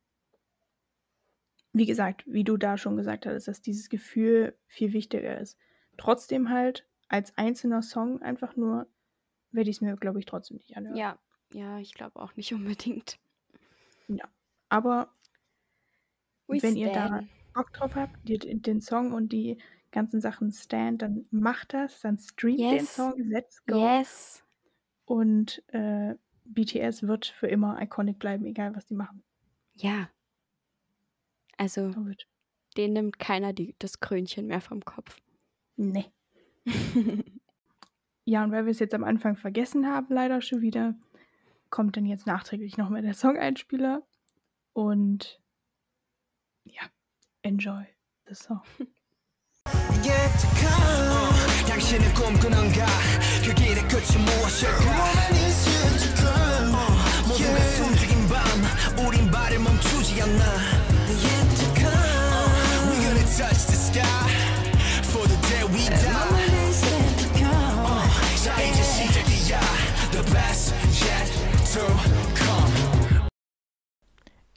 [1.72, 5.58] wie gesagt, wie du da schon gesagt hattest, dass dieses Gefühl viel wichtiger ist.
[5.98, 8.88] Trotzdem halt als einzelner Song einfach nur
[9.52, 10.96] werde ich es mir, glaube ich, trotzdem nicht anhören.
[10.96, 11.18] ja,
[11.52, 13.18] ja, ich glaube auch nicht unbedingt.
[14.68, 15.14] Aber
[16.48, 17.22] We wenn ihr da.
[17.54, 19.58] Bock drauf habt, den Song und die
[19.92, 22.96] ganzen Sachen stand, dann macht das, dann streamt den Yes.
[22.96, 23.78] Song, let's go.
[23.78, 24.44] Yes.
[25.04, 29.22] Und äh, BTS wird für immer iconic bleiben, egal was die machen.
[29.74, 30.10] Ja.
[31.56, 31.94] Also,
[32.76, 35.20] den nimmt keiner die, das Krönchen mehr vom Kopf.
[35.76, 36.06] Nee.
[38.28, 40.96] Ja, und weil wir es jetzt am Anfang vergessen haben, leider schon wieder,
[41.70, 44.04] kommt dann jetzt nachträglich nochmal der Song-Einspieler.
[44.72, 45.40] Und
[46.64, 46.82] ja,
[47.42, 47.86] enjoy
[48.26, 48.62] the song.
[50.15, 52.85] yet to come 어, 당신은 꿈꾸는가
[53.43, 54.85] 그 길의 끝이 무엇일까
[56.73, 60.43] 어, 모두가 숨죽인 밤 우린 발을 멈추지 않나
[61.21, 61.91] yet to come
[62.89, 64.03] We're gonna touch the sky
[65.11, 68.03] for the day we die 어,
[68.43, 69.59] 자 이제 시작이야
[70.11, 71.27] the best yet
[71.73, 71.85] to
[72.35, 72.71] come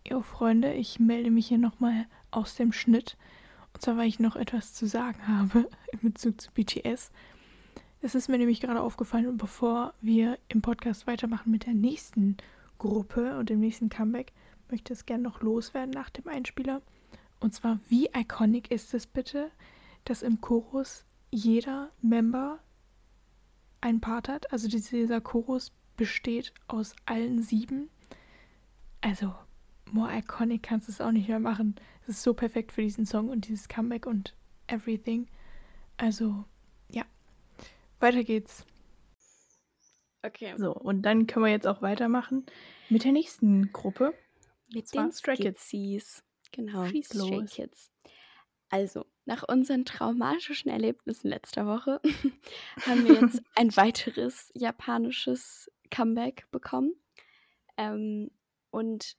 [0.06, 3.16] Jo, Freunde, ich melde mich hier nochmal aus dem Schnitt.
[3.79, 7.11] Zwar, weil ich noch etwas zu sagen habe in Bezug zu BTS.
[8.01, 12.37] Es ist mir nämlich gerade aufgefallen, und bevor wir im Podcast weitermachen mit der nächsten
[12.77, 14.31] Gruppe und dem nächsten Comeback,
[14.69, 16.81] möchte ich es gerne noch loswerden nach dem Einspieler.
[17.39, 19.49] Und zwar, wie iconic ist es bitte,
[20.05, 22.59] dass im Chorus jeder Member
[23.81, 24.51] einen Part hat?
[24.51, 27.89] Also dieser Chorus besteht aus allen sieben.
[29.01, 29.33] Also,
[29.93, 31.75] more iconic kannst du es auch nicht mehr machen.
[32.03, 34.35] Es ist so perfekt für diesen Song und dieses Comeback und
[34.67, 35.27] everything.
[35.97, 36.45] Also,
[36.89, 37.03] ja.
[37.99, 38.65] Weiter geht's.
[40.23, 40.53] Okay.
[40.57, 42.45] So, und dann können wir jetzt auch weitermachen
[42.89, 44.13] mit der nächsten Gruppe.
[44.73, 46.23] Mit den Stray Kids.
[46.51, 47.51] Genau, Schieß Stray los.
[47.51, 47.91] Kids.
[48.69, 52.01] Also, nach unseren traumatischen Erlebnissen letzter Woche
[52.85, 56.93] haben wir jetzt ein weiteres japanisches Comeback bekommen.
[57.77, 58.29] Ähm,
[58.71, 59.15] und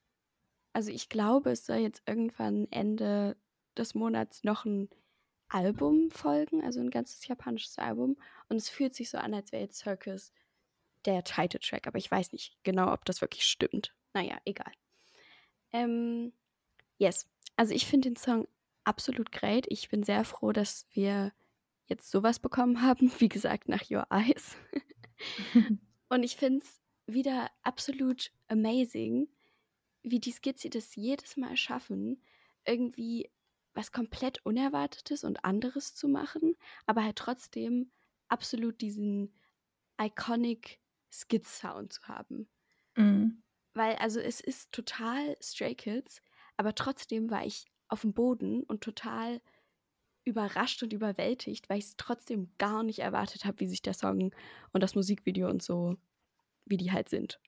[0.72, 3.36] also ich glaube, es soll jetzt irgendwann Ende
[3.76, 4.88] des Monats noch ein
[5.48, 8.16] Album folgen, also ein ganzes japanisches Album.
[8.48, 10.32] Und es fühlt sich so an, als wäre jetzt Circus
[11.04, 13.94] der Title-Track, aber ich weiß nicht genau, ob das wirklich stimmt.
[14.12, 14.72] Naja, egal.
[15.72, 16.32] Ähm,
[16.98, 17.26] yes.
[17.56, 18.46] Also ich finde den Song
[18.84, 19.66] absolut great.
[19.68, 21.32] Ich bin sehr froh, dass wir
[21.86, 23.10] jetzt sowas bekommen haben.
[23.18, 24.56] Wie gesagt, nach Your Eyes.
[26.08, 29.28] Und ich finde es wieder absolut amazing,
[30.02, 32.22] wie die Skizze das jedes Mal schaffen,
[32.66, 33.30] irgendwie
[33.74, 37.92] was komplett Unerwartetes und anderes zu machen, aber halt trotzdem
[38.28, 39.34] absolut diesen
[40.00, 40.80] iconic
[41.12, 42.48] Skizz-Sound zu haben.
[42.96, 43.40] Mhm.
[43.74, 46.22] Weil, also es ist total Stray Kids,
[46.56, 49.40] aber trotzdem war ich auf dem Boden und total
[50.24, 54.34] überrascht und überwältigt, weil ich es trotzdem gar nicht erwartet habe, wie sich der Song
[54.72, 55.96] und das Musikvideo und so,
[56.66, 57.40] wie die halt sind.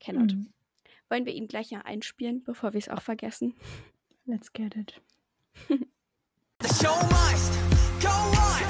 [0.00, 0.36] Cannot.
[0.36, 0.52] Mhm.
[1.10, 3.54] Wollen wir ihn gleich ja einspielen, bevor wir es auch vergessen?
[4.26, 4.94] Let's get it.
[5.68, 7.52] The show must
[8.00, 8.62] go on.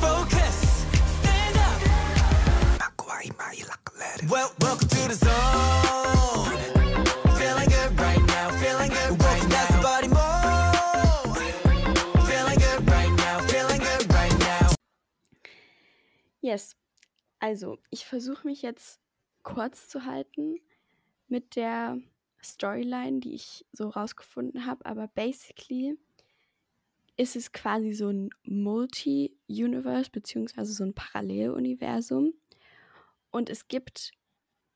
[0.00, 0.86] Focus.
[1.20, 1.80] Stand up.
[4.30, 6.56] Well, welcome to the zone.
[7.36, 8.50] Feeling good right now.
[8.60, 9.66] Feeling good right now.
[9.66, 11.34] That's body more.
[12.26, 13.40] Feeling good right now.
[13.48, 14.74] Feeling good right now.
[16.40, 16.76] Yes.
[17.40, 19.00] Also, ich versuche mich jetzt
[19.42, 20.56] kurz zu halten
[21.28, 21.98] mit der
[22.42, 25.96] Storyline, die ich so rausgefunden habe, aber basically
[27.16, 32.34] ist es quasi so ein Multi-Universe, beziehungsweise so ein Paralleluniversum.
[33.30, 34.12] Und es gibt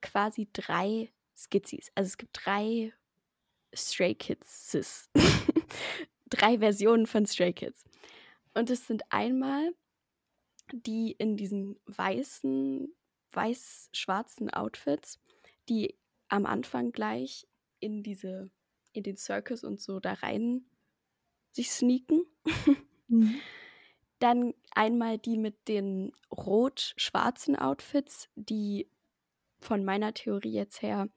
[0.02, 1.90] quasi drei Skizzis.
[1.94, 2.92] Also es gibt drei
[3.74, 5.10] Stray Kids.
[6.26, 7.84] drei Versionen von Stray Kids.
[8.54, 9.74] Und es sind einmal
[10.72, 12.92] die in diesen weißen,
[13.36, 15.20] weiß-schwarzen Outfits,
[15.68, 17.46] die am Anfang gleich
[17.78, 18.50] in diese,
[18.92, 20.66] in den Circus und so da rein
[21.52, 22.26] sich sneaken.
[23.08, 23.42] Mhm.
[24.18, 28.90] Dann einmal die mit den rot-schwarzen Outfits, die
[29.60, 31.08] von meiner Theorie jetzt her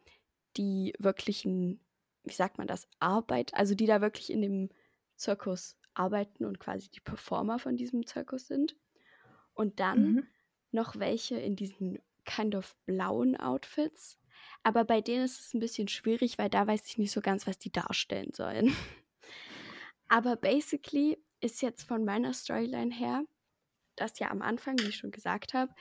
[0.57, 1.79] die wirklichen,
[2.23, 4.69] wie sagt man das, Arbeit, also die da wirklich in dem
[5.15, 8.75] Zirkus arbeiten und quasi die Performer von diesem Zirkus sind.
[9.53, 10.27] Und dann Mhm.
[10.71, 14.19] noch welche in diesen kind of blauen Outfits.
[14.63, 17.47] Aber bei denen ist es ein bisschen schwierig, weil da weiß ich nicht so ganz,
[17.47, 18.73] was die darstellen sollen.
[20.07, 23.23] Aber basically ist jetzt von meiner Storyline her,
[23.95, 25.73] dass ja am Anfang, wie ich schon gesagt habe,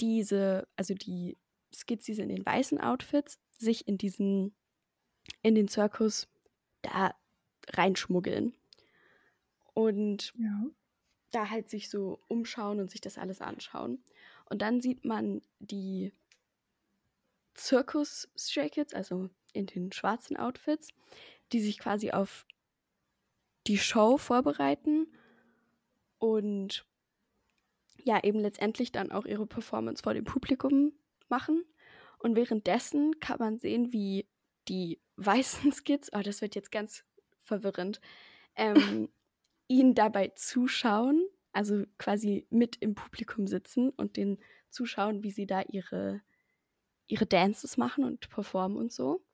[0.00, 1.38] diese, also die
[1.74, 4.54] Skizzen in den weißen Outfits sich in diesen,
[5.42, 6.28] in den Zirkus
[6.82, 7.14] da
[7.72, 8.54] reinschmuggeln.
[9.74, 10.70] Und Ja.
[11.30, 14.04] da halt sich so umschauen und sich das alles anschauen.
[14.52, 16.12] Und dann sieht man die
[17.54, 20.88] Zirkus Stray Kids, also in den schwarzen Outfits,
[21.52, 22.44] die sich quasi auf
[23.66, 25.06] die Show vorbereiten
[26.18, 26.84] und
[28.04, 30.92] ja, eben letztendlich dann auch ihre Performance vor dem Publikum
[31.30, 31.64] machen.
[32.18, 34.28] Und währenddessen kann man sehen, wie
[34.68, 37.06] die weißen Skits, oh, das wird jetzt ganz
[37.38, 38.02] verwirrend,
[38.54, 39.08] ähm,
[39.66, 44.38] ihnen dabei zuschauen, also quasi mit im Publikum sitzen und den
[44.70, 46.22] zuschauen, wie sie da ihre,
[47.06, 49.24] ihre Dances machen und performen und so.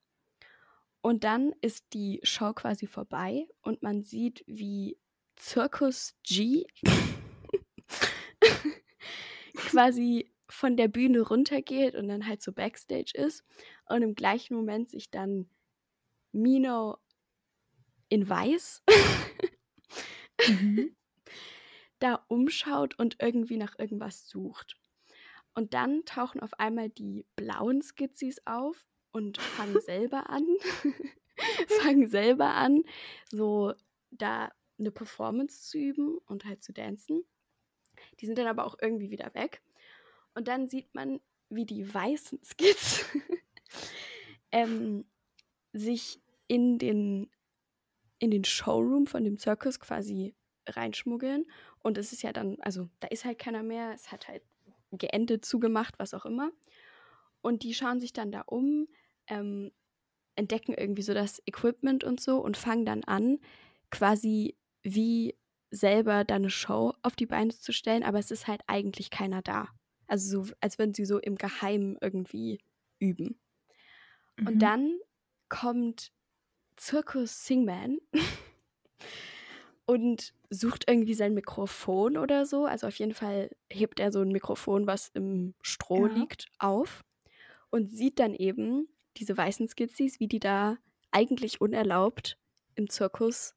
[1.00, 4.98] Und dann ist die Show quasi vorbei und man sieht, wie
[5.37, 6.66] Zirkus G
[9.54, 13.44] quasi von der Bühne runtergeht und dann halt so backstage ist
[13.87, 15.48] und im gleichen Moment sich dann
[16.33, 16.98] Mino
[18.09, 18.83] in weiß
[20.46, 20.97] Mhm.
[22.29, 24.77] Umschaut und irgendwie nach irgendwas sucht.
[25.55, 30.47] Und dann tauchen auf einmal die blauen Skizzis auf und fangen selber an,
[31.83, 32.85] fangen selber an,
[33.31, 33.75] so
[34.11, 37.25] da eine Performance zu üben und halt zu tanzen.
[38.21, 39.62] Die sind dann aber auch irgendwie wieder weg.
[40.35, 43.05] Und dann sieht man, wie die weißen Skits
[44.53, 45.07] ähm,
[45.73, 47.31] sich in den,
[48.19, 50.35] in den Showroom von dem Zirkus quasi
[50.67, 51.47] reinschmuggeln.
[51.88, 54.42] Und es ist ja dann, also da ist halt keiner mehr, es hat halt
[54.92, 56.51] geendet, zugemacht, was auch immer.
[57.40, 58.88] Und die schauen sich dann da um,
[59.27, 59.72] ähm,
[60.37, 63.38] entdecken irgendwie so das Equipment und so und fangen dann an,
[63.90, 65.35] quasi wie
[65.70, 69.40] selber da eine Show auf die Beine zu stellen, aber es ist halt eigentlich keiner
[69.40, 69.68] da.
[70.07, 72.61] Also so, als würden sie so im Geheimen irgendwie
[72.98, 73.40] üben.
[74.37, 74.46] Mhm.
[74.46, 74.98] Und dann
[75.48, 76.12] kommt
[76.77, 77.98] Zirkus Singman
[79.88, 82.66] und sucht irgendwie sein Mikrofon oder so.
[82.66, 86.12] Also auf jeden Fall hebt er so ein Mikrofon, was im Stroh Ja.
[86.14, 87.07] liegt, auf
[87.70, 90.77] und sieht dann eben diese weißen Skizzis, wie die da
[91.11, 92.37] eigentlich unerlaubt
[92.74, 93.55] im Zirkus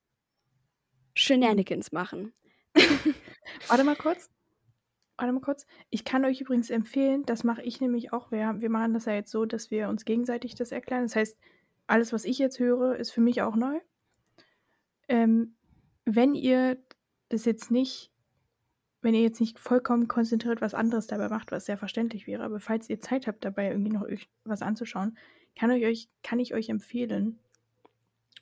[1.16, 2.32] Shenanigans machen.
[3.68, 4.30] Warte mal kurz.
[5.18, 5.66] Warte mal kurz.
[5.90, 8.32] Ich kann euch übrigens empfehlen, das mache ich nämlich auch.
[8.32, 11.04] Wir, wir machen das ja jetzt so, dass wir uns gegenseitig das erklären.
[11.04, 11.38] Das heißt,
[11.88, 13.82] alles, was ich jetzt höre, ist für mich auch neu.
[15.10, 15.56] Ähm,
[16.06, 16.78] wenn ihr
[17.30, 18.12] das jetzt nicht,
[19.02, 22.60] wenn ihr jetzt nicht vollkommen konzentriert was anderes dabei macht, was sehr verständlich wäre, aber
[22.60, 24.06] falls ihr Zeit habt, dabei irgendwie noch
[24.44, 25.18] was anzuschauen,
[25.58, 27.40] kann, ich euch, kann ich euch empfehlen,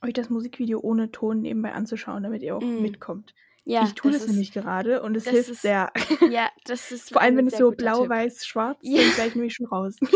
[0.02, 2.82] euch das Musikvideo ohne Ton nebenbei anzuschauen, damit ihr auch Mm.
[2.82, 3.34] mitkommt.
[3.66, 5.92] Ja, ich tue das, ist, nämlich gerade und es das hilft ist- sehr.
[6.32, 8.10] Ja, das ist Vor allem, wenn es so guter blau, Tipp.
[8.10, 9.02] weiß, schwarz Ja.
[9.02, 9.96] sind, gleich nämlich schon raus.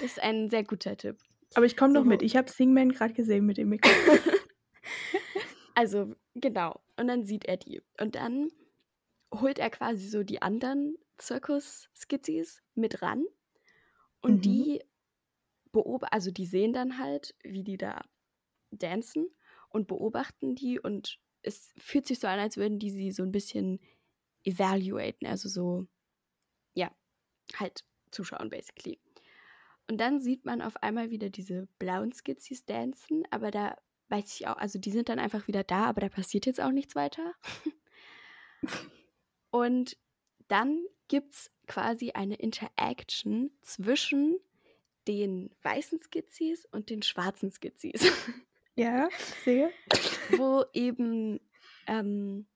[0.00, 1.16] Das ist ein sehr guter Tipp.
[1.54, 2.08] Aber ich komme noch So.
[2.08, 2.22] mit.
[2.22, 3.90] Ich habe Singman gerade gesehen mit dem Mikro.
[5.74, 6.80] Also, genau.
[6.96, 7.82] Und dann sieht er die.
[7.98, 8.50] Und dann
[9.34, 13.24] holt er quasi so die anderen Zirkus-Skizis mit ran.
[14.22, 14.44] Und Mhm.
[14.44, 14.82] die
[15.72, 18.02] beobachten, also die sehen dann halt, wie die da
[18.72, 19.28] dancen
[19.70, 20.80] und beobachten die.
[20.80, 23.80] Und es fühlt sich so an, als würden die sie so ein bisschen
[24.44, 25.26] evaluaten.
[25.26, 25.86] Also so,
[26.74, 26.92] ja,
[27.56, 29.00] halt zuschauen, basically.
[29.88, 33.76] Und dann sieht man auf einmal wieder diese blauen Skizis dancen, aber da
[34.10, 36.72] weiß ich auch, also die sind dann einfach wieder da, aber da passiert jetzt auch
[36.72, 37.34] nichts weiter.
[39.50, 39.96] Und
[40.48, 44.38] dann gibt es quasi eine Interaction zwischen
[45.08, 48.12] den weißen Skizis und den schwarzen Skizis,
[48.76, 49.08] ja,
[49.44, 49.72] sehe.
[50.36, 51.40] wo eben
[51.86, 52.46] ähm,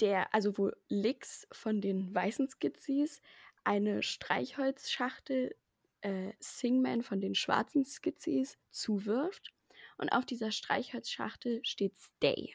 [0.00, 3.20] der, also wo Lix von den weißen Skizis
[3.64, 5.54] eine Streichholzschachtel
[6.02, 9.52] äh, Singman von den schwarzen Skizis zuwirft.
[10.00, 12.54] Und auf dieser Streichholzschachtel steht Stay.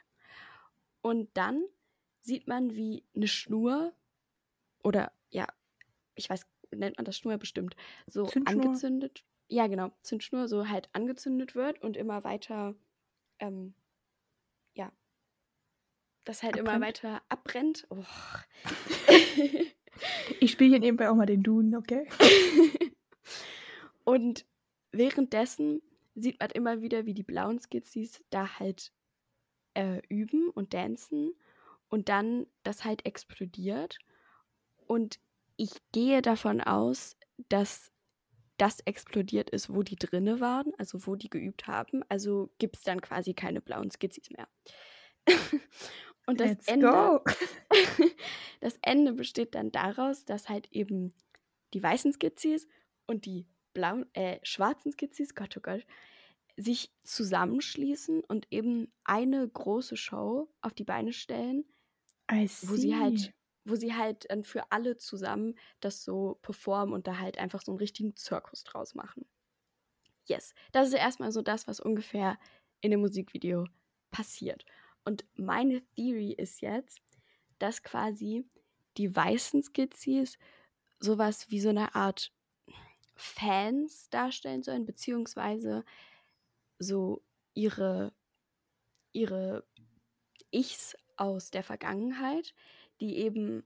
[1.01, 1.63] Und dann
[2.21, 3.93] sieht man, wie eine Schnur
[4.83, 5.47] oder ja,
[6.15, 7.75] ich weiß, nennt man das Schnur bestimmt,
[8.07, 8.63] so Zündschnur.
[8.63, 9.23] angezündet.
[9.47, 12.73] Ja, genau, Zündschnur so halt angezündet wird und immer weiter,
[13.37, 13.75] ähm,
[14.73, 14.91] ja,
[16.23, 17.03] das halt immer Abbrennt.
[17.03, 17.87] weiter abbrennt.
[17.91, 18.03] Oh.
[20.41, 22.09] Ich spiele hier nebenbei auch mal den Duden, okay?
[24.03, 24.45] und
[24.91, 25.81] währenddessen
[26.15, 28.91] sieht man immer wieder, wie die blauen Skizis da halt
[29.73, 31.33] äh, üben und dancen
[31.89, 33.99] und dann das halt explodiert.
[34.87, 35.19] Und
[35.57, 37.17] ich gehe davon aus,
[37.49, 37.91] dass
[38.57, 42.03] das explodiert ist, wo die drinne waren, also wo die geübt haben.
[42.07, 44.47] Also gibt es dann quasi keine blauen Skizis mehr.
[46.25, 47.21] und das Let's Ende,
[48.61, 51.13] das Ende besteht dann daraus, dass halt eben
[51.73, 52.67] die weißen Skizis
[53.07, 55.85] und die blauen, äh, schwarzen Skizis, Gott oh Gott,
[56.57, 61.65] sich zusammenschließen und eben eine große Show auf die Beine stellen,
[62.63, 63.33] wo sie halt,
[63.65, 67.71] wo sie halt dann für alle zusammen das so performen und da halt einfach so
[67.71, 69.27] einen richtigen Zirkus draus machen.
[70.25, 72.39] Yes, das ist erstmal so das, was ungefähr
[72.81, 73.67] in dem Musikvideo
[74.09, 74.65] passiert.
[75.03, 77.01] Und meine Theory ist jetzt,
[77.59, 78.43] dass quasi
[78.97, 80.37] die weißen Skizis
[80.99, 82.33] sowas wie so eine Art
[83.15, 85.83] Fans darstellen sollen, beziehungsweise
[86.79, 87.21] so
[87.53, 88.13] ihre,
[89.13, 89.65] ihre
[90.51, 92.53] Ichs aus der Vergangenheit,
[92.99, 93.63] die eben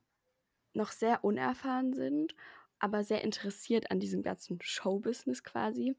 [0.74, 2.36] noch sehr unerfahren sind,
[2.80, 5.96] aber sehr interessiert an diesem ganzen Showbusiness quasi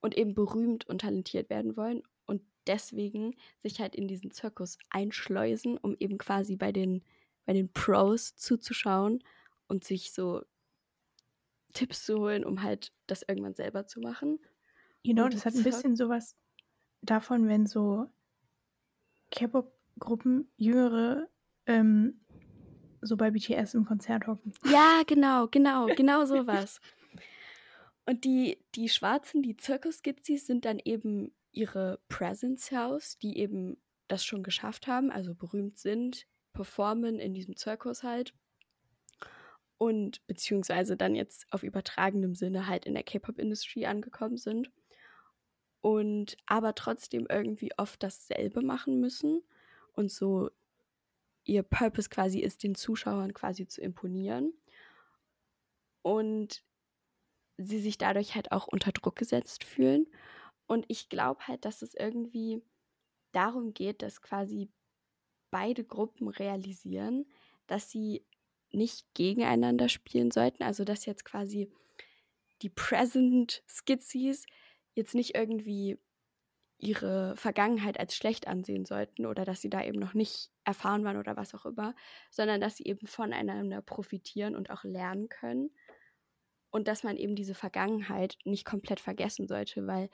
[0.00, 5.76] und eben berühmt und talentiert werden wollen und deswegen sich halt in diesen Zirkus einschleusen,
[5.76, 7.02] um eben quasi bei den,
[7.44, 9.22] bei den Pros zuzuschauen
[9.68, 10.42] und sich so
[11.72, 14.38] Tipps zu holen, um halt das irgendwann selber zu machen.
[15.02, 16.36] You know, das hat ein bisschen sowas
[17.02, 18.08] davon, wenn so
[19.30, 21.28] K-Pop-Gruppen jüngere
[21.66, 22.20] ähm,
[23.00, 24.52] so bei BTS im Konzert hocken.
[24.64, 26.80] Ja, genau, genau, genau sowas.
[28.06, 33.76] Und die, die Schwarzen, die Zirkusskizis, sind dann eben ihre Presence House, die eben
[34.08, 38.34] das schon geschafft haben, also berühmt sind, performen in diesem Zirkus halt.
[39.82, 44.70] Und beziehungsweise dann jetzt auf übertragenem Sinne halt in der K-Pop-Industrie angekommen sind.
[45.80, 49.42] Und aber trotzdem irgendwie oft dasselbe machen müssen.
[49.94, 50.50] Und so
[51.42, 54.52] ihr Purpose quasi ist, den Zuschauern quasi zu imponieren.
[56.02, 56.62] Und
[57.56, 60.06] sie sich dadurch halt auch unter Druck gesetzt fühlen.
[60.68, 62.62] Und ich glaube halt, dass es irgendwie
[63.32, 64.70] darum geht, dass quasi
[65.50, 67.26] beide Gruppen realisieren,
[67.66, 68.24] dass sie
[68.72, 70.62] nicht gegeneinander spielen sollten.
[70.62, 71.70] Also dass jetzt quasi
[72.62, 74.46] die Present Skizzies
[74.94, 75.98] jetzt nicht irgendwie
[76.78, 81.16] ihre Vergangenheit als schlecht ansehen sollten oder dass sie da eben noch nicht erfahren waren
[81.16, 81.94] oder was auch immer,
[82.30, 85.70] sondern dass sie eben voneinander profitieren und auch lernen können
[86.70, 90.10] und dass man eben diese Vergangenheit nicht komplett vergessen sollte, weil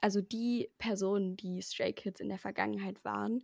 [0.00, 3.42] also die Personen, die Stray Kids in der Vergangenheit waren,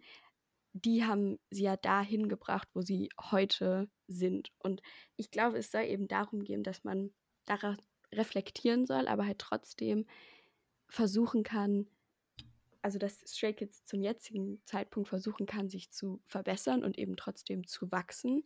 [0.73, 4.51] die haben sie ja dahin gebracht, wo sie heute sind.
[4.59, 4.83] Und
[5.17, 7.13] ich glaube, es soll eben darum gehen, dass man
[7.45, 7.77] daraus,
[8.15, 10.07] reflektieren soll, aber halt trotzdem
[10.89, 11.87] versuchen kann,
[12.83, 17.67] also dass Stray Kids zum jetzigen Zeitpunkt versuchen kann, sich zu verbessern und eben trotzdem
[17.67, 18.45] zu wachsen,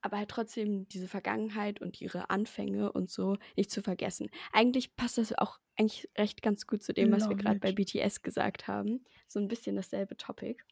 [0.00, 4.30] aber halt trotzdem diese Vergangenheit und ihre Anfänge und so nicht zu vergessen.
[4.52, 8.22] Eigentlich passt das auch eigentlich recht ganz gut zu dem, was wir gerade bei BTS
[8.22, 9.04] gesagt haben.
[9.28, 10.62] So ein bisschen dasselbe Topic.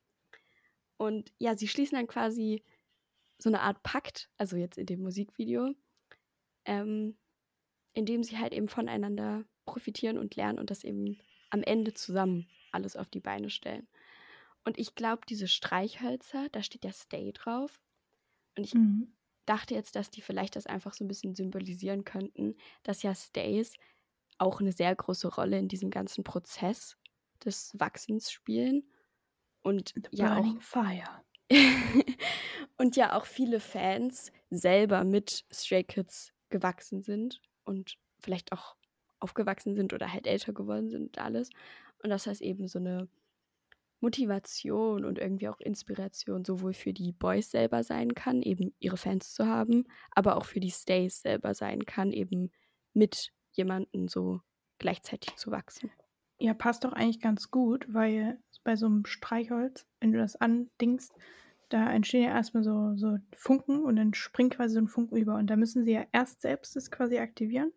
[1.01, 2.63] Und ja, sie schließen dann quasi
[3.39, 5.75] so eine Art Pakt, also jetzt in dem Musikvideo,
[6.67, 7.17] ähm,
[7.95, 12.51] in dem sie halt eben voneinander profitieren und lernen und das eben am Ende zusammen
[12.71, 13.89] alles auf die Beine stellen.
[14.65, 17.81] Und ich glaube, diese Streichhölzer, da steht ja Stay drauf.
[18.59, 19.17] Und ich mhm.
[19.47, 23.73] dachte jetzt, dass die vielleicht das einfach so ein bisschen symbolisieren könnten, dass ja Stays
[24.37, 26.99] auch eine sehr große Rolle in diesem ganzen Prozess
[27.43, 28.85] des Wachsens spielen.
[29.63, 31.23] Und ja Burning Fire.
[32.79, 38.77] und ja auch viele Fans selber mit Stray Kids gewachsen sind und vielleicht auch
[39.19, 41.51] aufgewachsen sind oder halt älter geworden sind und alles.
[42.03, 43.09] Und dass das eben so eine
[44.01, 49.35] Motivation und irgendwie auch Inspiration sowohl für die Boys selber sein kann, eben ihre Fans
[49.35, 52.51] zu haben, aber auch für die Stays selber sein kann, eben
[52.95, 54.41] mit jemandem so
[54.79, 55.91] gleichzeitig zu wachsen.
[56.41, 61.13] Ja, passt doch eigentlich ganz gut, weil bei so einem Streichholz, wenn du das andingst,
[61.69, 65.37] da entstehen ja erstmal so, so Funken und dann springt quasi so ein Funken über.
[65.37, 67.73] Und da müssen sie ja erst selbst das quasi aktivieren.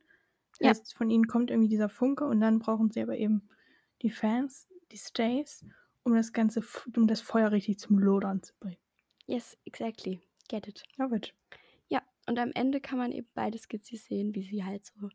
[0.60, 0.70] Ja.
[0.70, 3.50] Erst von ihnen kommt irgendwie dieser Funke und dann brauchen sie aber eben
[4.02, 5.66] die Fans, die Stays,
[6.04, 6.64] um das Ganze,
[6.96, 8.78] um das Feuer richtig zum Lodern zu bringen.
[9.26, 10.22] Yes, exactly.
[10.48, 10.84] Get it.
[10.98, 11.34] Love it.
[11.90, 15.10] Ja, und am Ende kann man eben beide Skizzen sehen, wie sie halt so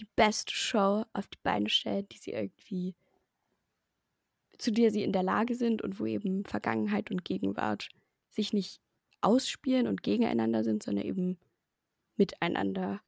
[0.00, 2.94] die beste Show auf die Beine stellt, die sie irgendwie,
[4.58, 7.88] zu der sie in der Lage sind und wo eben Vergangenheit und Gegenwart
[8.30, 8.80] sich nicht
[9.20, 11.38] ausspielen und gegeneinander sind, sondern eben
[12.16, 13.00] miteinander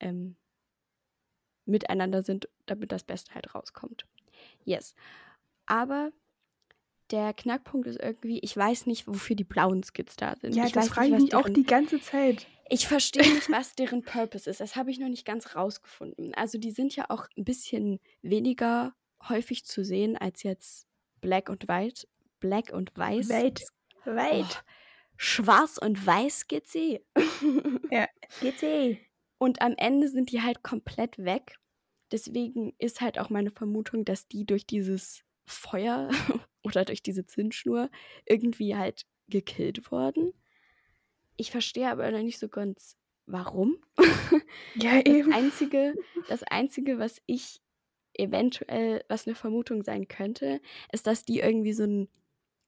[0.00, 0.36] ähm,
[1.64, 4.06] miteinander sind, damit das Beste halt rauskommt.
[4.64, 4.94] Yes.
[5.66, 6.12] Aber
[7.10, 10.54] der Knackpunkt ist irgendwie, ich weiß nicht, wofür die blauen Skits da sind.
[10.54, 12.46] Ja, ich das frage ich mich auch die ganze Zeit.
[12.68, 14.60] Ich verstehe nicht, was deren Purpose ist.
[14.60, 16.34] Das habe ich noch nicht ganz rausgefunden.
[16.34, 18.94] Also die sind ja auch ein bisschen weniger
[19.28, 20.86] häufig zu sehen als jetzt
[21.20, 22.06] Black und White.
[22.40, 23.28] Black und Weiß.
[23.28, 23.64] White.
[24.04, 24.48] White.
[24.50, 24.70] Oh,
[25.16, 27.04] Schwarz und Weiß GC.
[27.90, 28.08] ja,
[28.40, 28.98] GC.
[29.38, 31.56] Und am Ende sind die halt komplett weg.
[32.10, 36.10] Deswegen ist halt auch meine Vermutung, dass die durch dieses Feuer
[36.62, 37.90] oder durch diese Zündschnur
[38.26, 40.32] irgendwie halt gekillt wurden.
[41.42, 43.76] Ich verstehe aber noch nicht so ganz, warum.
[44.76, 45.32] Ja, das eben.
[45.32, 45.96] Einzige,
[46.28, 47.60] das Einzige, was ich
[48.14, 50.60] eventuell, was eine Vermutung sein könnte,
[50.92, 52.08] ist, dass die irgendwie so ein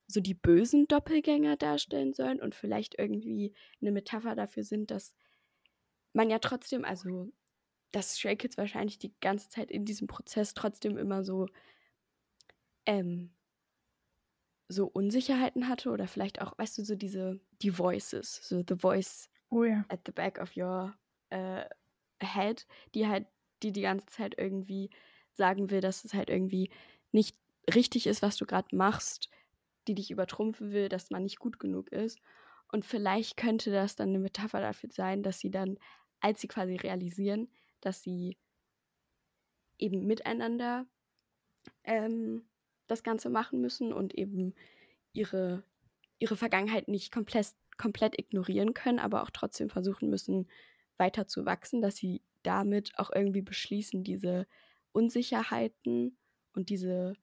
[0.09, 5.15] so die bösen Doppelgänger darstellen sollen und vielleicht irgendwie eine Metapher dafür sind, dass
[6.13, 7.31] man ja trotzdem, also
[7.93, 11.47] dass Stray Kids wahrscheinlich die ganze Zeit in diesem Prozess trotzdem immer so
[12.87, 13.31] ähm,
[14.69, 19.29] so Unsicherheiten hatte oder vielleicht auch, weißt du, so diese, die Voices, so the voice
[19.51, 19.85] oh ja.
[19.89, 20.95] at the back of your
[21.33, 21.63] uh,
[22.21, 23.27] head, die halt,
[23.63, 24.91] die die ganze Zeit irgendwie
[25.33, 26.71] sagen will, dass es halt irgendwie
[27.13, 27.37] nicht
[27.73, 29.29] richtig ist, was du gerade machst,
[29.87, 32.19] die dich übertrumpfen will, dass man nicht gut genug ist.
[32.73, 35.79] Und vielleicht könnte das dann eine Metapher dafür sein, dass sie dann,
[36.21, 37.49] als sie quasi realisieren,
[37.81, 38.37] dass sie
[39.79, 40.87] eben miteinander
[41.85, 42.47] ähm,
[42.87, 44.55] das Ganze machen müssen und eben
[45.13, 45.63] ihre,
[46.19, 50.49] ihre Vergangenheit nicht komplett, komplett ignorieren können, aber auch trotzdem versuchen müssen,
[50.97, 54.47] weiter zu wachsen, dass sie damit auch irgendwie beschließen, diese
[54.93, 56.17] Unsicherheiten
[56.53, 57.15] und diese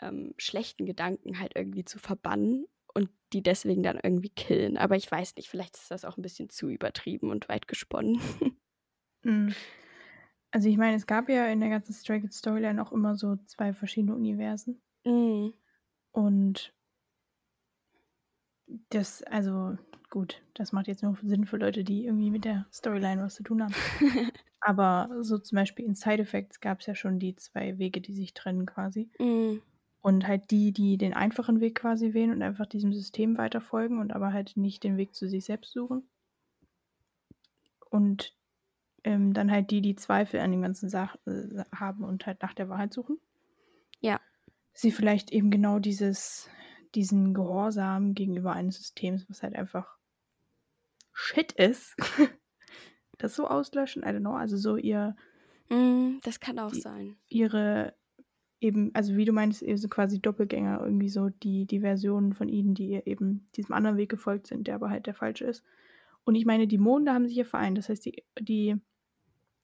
[0.00, 4.76] ähm, schlechten Gedanken halt irgendwie zu verbannen und die deswegen dann irgendwie killen.
[4.76, 8.20] Aber ich weiß nicht, vielleicht ist das auch ein bisschen zu übertrieben und weit gesponnen.
[9.24, 9.54] Mhm.
[10.52, 13.36] Also ich meine, es gab ja in der ganzen Stray Kids Storyline auch immer so
[13.46, 14.80] zwei verschiedene Universen.
[15.04, 15.54] Mhm.
[16.12, 16.74] Und
[18.90, 19.76] das, also
[20.10, 23.42] gut, das macht jetzt nur Sinn für Leute, die irgendwie mit der Storyline was zu
[23.42, 23.74] tun haben.
[24.60, 28.12] Aber so zum Beispiel in Side Effects gab es ja schon die zwei Wege, die
[28.12, 29.10] sich trennen quasi.
[29.18, 29.62] Mhm.
[30.02, 34.00] Und halt die, die den einfachen Weg quasi wählen und einfach diesem System weiter folgen
[34.00, 36.06] und aber halt nicht den Weg zu sich selbst suchen.
[37.88, 38.34] Und
[39.04, 42.54] ähm, dann halt die, die Zweifel an den ganzen Sachen äh, haben und halt nach
[42.54, 43.18] der Wahrheit suchen.
[44.00, 44.20] Ja.
[44.72, 46.48] Sie vielleicht eben genau dieses,
[46.94, 49.98] diesen Gehorsam gegenüber eines Systems, was halt einfach
[51.12, 51.94] Shit ist,
[53.18, 54.02] das so auslöschen.
[54.02, 54.34] I don't know.
[54.34, 55.14] Also so ihr.
[55.68, 57.16] Mm, das kann auch die, sein.
[57.28, 57.94] Ihre
[58.60, 62.74] eben, also wie du meinst, so quasi Doppelgänger, irgendwie so die, die Versionen von ihnen,
[62.74, 65.64] die eben diesem anderen Weg gefolgt sind, der aber halt der falsche ist.
[66.24, 67.76] Und ich meine, die Monde haben sich ja vereint.
[67.76, 68.76] Das heißt, die, die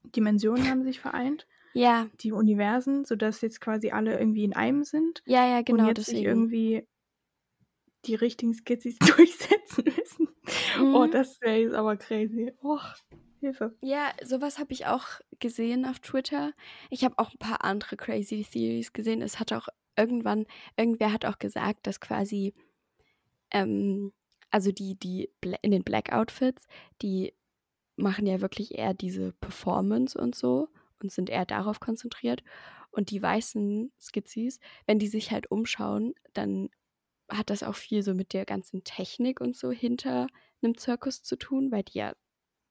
[0.03, 5.21] Dimensionen haben sich vereint, Ja, die Universen, sodass jetzt quasi alle irgendwie in einem sind
[5.25, 6.29] ja, ja, genau, und jetzt sich deswegen.
[6.29, 6.87] irgendwie
[8.05, 10.27] die richtigen Skizzen durchsetzen müssen.
[10.95, 11.11] Oh, Mhm.
[11.11, 12.53] das wäre jetzt aber crazy.
[12.63, 12.79] Oh,
[13.41, 13.75] Hilfe.
[13.81, 15.05] Ja, sowas habe ich auch
[15.39, 16.53] gesehen auf Twitter.
[16.89, 19.21] Ich habe auch ein paar andere crazy Theories gesehen.
[19.21, 20.45] Es hat auch irgendwann,
[20.77, 22.53] irgendwer hat auch gesagt, dass quasi,
[23.51, 24.11] ähm,
[24.51, 25.29] also die, die
[25.61, 26.65] in den Black Outfits,
[27.01, 27.33] die
[28.01, 30.69] machen ja wirklich eher diese Performance und so
[31.01, 32.43] und sind eher darauf konzentriert.
[32.91, 36.69] Und die weißen Skizis, wenn die sich halt umschauen, dann
[37.29, 40.27] hat das auch viel so mit der ganzen Technik und so hinter
[40.61, 42.15] einem Zirkus zu tun, weil die ja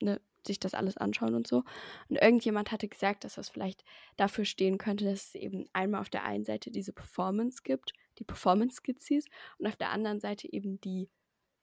[0.01, 1.65] ne, sich das alles anschauen und so.
[2.09, 3.85] Und irgendjemand hatte gesagt, dass das vielleicht
[4.17, 8.25] dafür stehen könnte, dass es eben einmal auf der einen Seite diese Performance gibt, die
[8.25, 9.27] Performance-Skizis,
[9.59, 11.09] und auf der anderen Seite eben die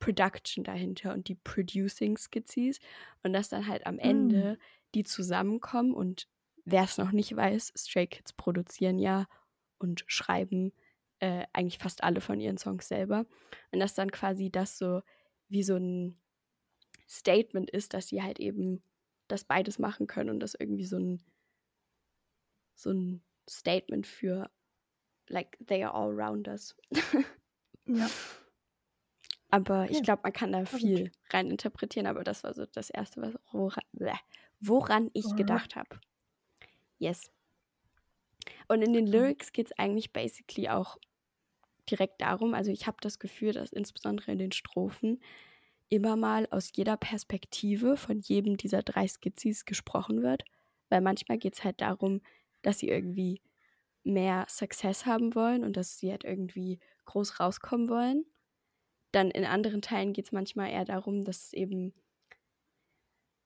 [0.06, 2.80] Production dahinter und die Producing-Skizis.
[3.24, 4.60] Und dass dann halt am Ende
[4.93, 6.28] die zusammenkommen und
[6.64, 9.28] wer es noch nicht weiß, Stray Kids produzieren ja
[9.80, 10.74] und schreiben
[11.20, 13.26] äh, eigentlich fast alle von ihren Songs selber.
[13.72, 15.01] Und dass dann quasi das so
[15.49, 16.20] wie so ein
[17.10, 18.84] Statement ist, dass sie halt eben
[19.28, 21.24] das beides machen können und das irgendwie so ein
[22.76, 24.51] so ein Statement für
[25.30, 26.76] like they are all rounders.
[27.88, 28.10] Ja.
[29.56, 33.22] Aber ich glaube, man kann da viel rein interpretieren, aber das war so das erste,
[33.22, 33.86] was woran,
[34.60, 35.38] woran ich Alright.
[35.38, 36.01] gedacht habe.
[36.97, 37.32] Yes.
[38.68, 39.08] Und in den.
[39.08, 40.97] Lyrics geht es eigentlich basically auch
[41.89, 45.22] direkt darum, also ich habe das Gefühl, dass insbesondere in den Strophen
[45.88, 50.43] immer mal aus jeder Perspektive von jedem dieser drei Skizis gesprochen wird,
[50.89, 52.22] weil manchmal geht es halt darum,
[52.62, 53.41] dass sie irgendwie
[54.03, 58.26] mehr Success haben wollen und dass sie halt irgendwie groß rauskommen wollen.
[59.16, 61.93] Dann in anderen Teilen geht es manchmal eher darum, dass es eben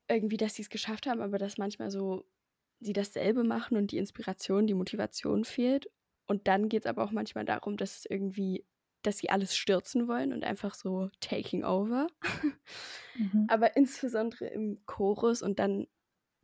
[0.07, 2.25] irgendwie, dass sie es geschafft haben, aber dass manchmal so
[2.79, 5.87] sie dasselbe machen und die Inspiration, die Motivation fehlt.
[6.25, 8.65] Und dann geht es aber auch manchmal darum, dass es irgendwie,
[9.03, 12.07] dass sie alles stürzen wollen und einfach so taking over.
[13.15, 13.45] Mhm.
[13.47, 15.85] Aber insbesondere im Chorus und dann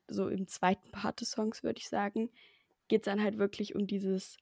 [0.08, 2.30] so im zweiten Part des Songs, würde ich sagen,
[2.90, 4.38] geht es dann halt wirklich um dieses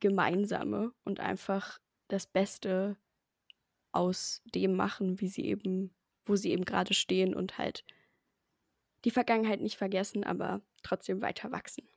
[0.00, 1.78] Gemeinsame und einfach
[2.08, 2.96] das Beste
[3.92, 7.84] aus dem machen, wie sie eben, wo sie eben gerade stehen und halt
[9.04, 11.88] die Vergangenheit nicht vergessen, aber trotzdem weiter wachsen.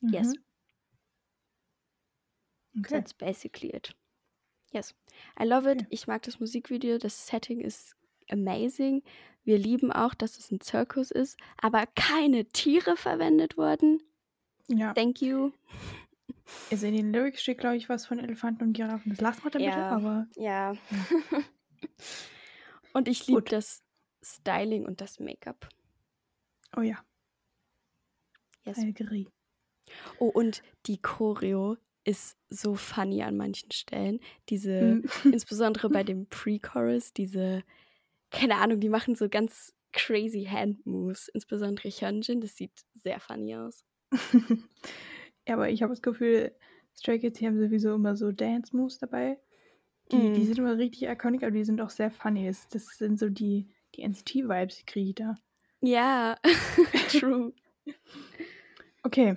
[0.00, 0.28] Yes.
[0.28, 0.44] Mhm.
[2.80, 2.94] Okay.
[2.94, 3.94] That's basically it.
[4.72, 4.94] Yes.
[5.40, 5.82] I love it.
[5.82, 5.86] Okay.
[5.90, 6.98] Ich mag das Musikvideo.
[6.98, 7.94] Das Setting ist
[8.28, 9.02] amazing.
[9.44, 14.02] Wir lieben auch, dass es ein Zirkus ist, aber keine Tiere verwendet wurden.
[14.68, 14.94] Ja.
[14.94, 15.52] Thank you.
[16.70, 19.10] Also in den Lyrics steht, glaube ich, was von Elefanten und Giraffen.
[19.10, 19.88] Das lassen wir dann bitte, Ja.
[19.90, 20.76] aber Ja.
[22.92, 23.82] und ich liebe das
[24.22, 25.68] Styling und das Make-up.
[26.76, 26.98] oh ja,
[28.64, 28.78] Yes.
[28.78, 29.26] I agree.
[30.18, 34.20] Oh, und die Choreo ist so funny an manchen Stellen.
[34.48, 35.04] Diese, Mhm.
[35.38, 37.62] insbesondere bei dem Pre-Chorus, diese,
[38.30, 41.28] keine Ahnung, die machen so ganz crazy Hand-Moves.
[41.28, 43.84] Insbesondere Hyunjin, das sieht sehr funny aus.
[45.46, 46.52] ja, aber ich habe das Gefühl,
[46.96, 49.38] Stray Kids, die haben sowieso immer so Dance-Moves dabei.
[50.12, 50.44] Die, die Mm.
[50.44, 52.46] sind immer richtig iconic, aber die sind auch sehr funny.
[52.46, 55.34] Das, das sind so die, die NCT-Vibes, die kriege ich da.
[55.80, 56.36] Ja,
[57.10, 57.52] true.
[59.02, 59.36] Okay.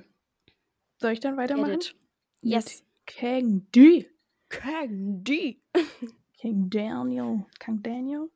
[0.99, 1.73] Soll ich dann weitermachen?
[1.79, 1.95] Get it.
[2.41, 2.83] Yes.
[3.05, 4.09] Kang D.
[4.49, 5.61] Candy.
[6.37, 7.45] King Daniel.
[7.59, 8.29] Kang Daniel.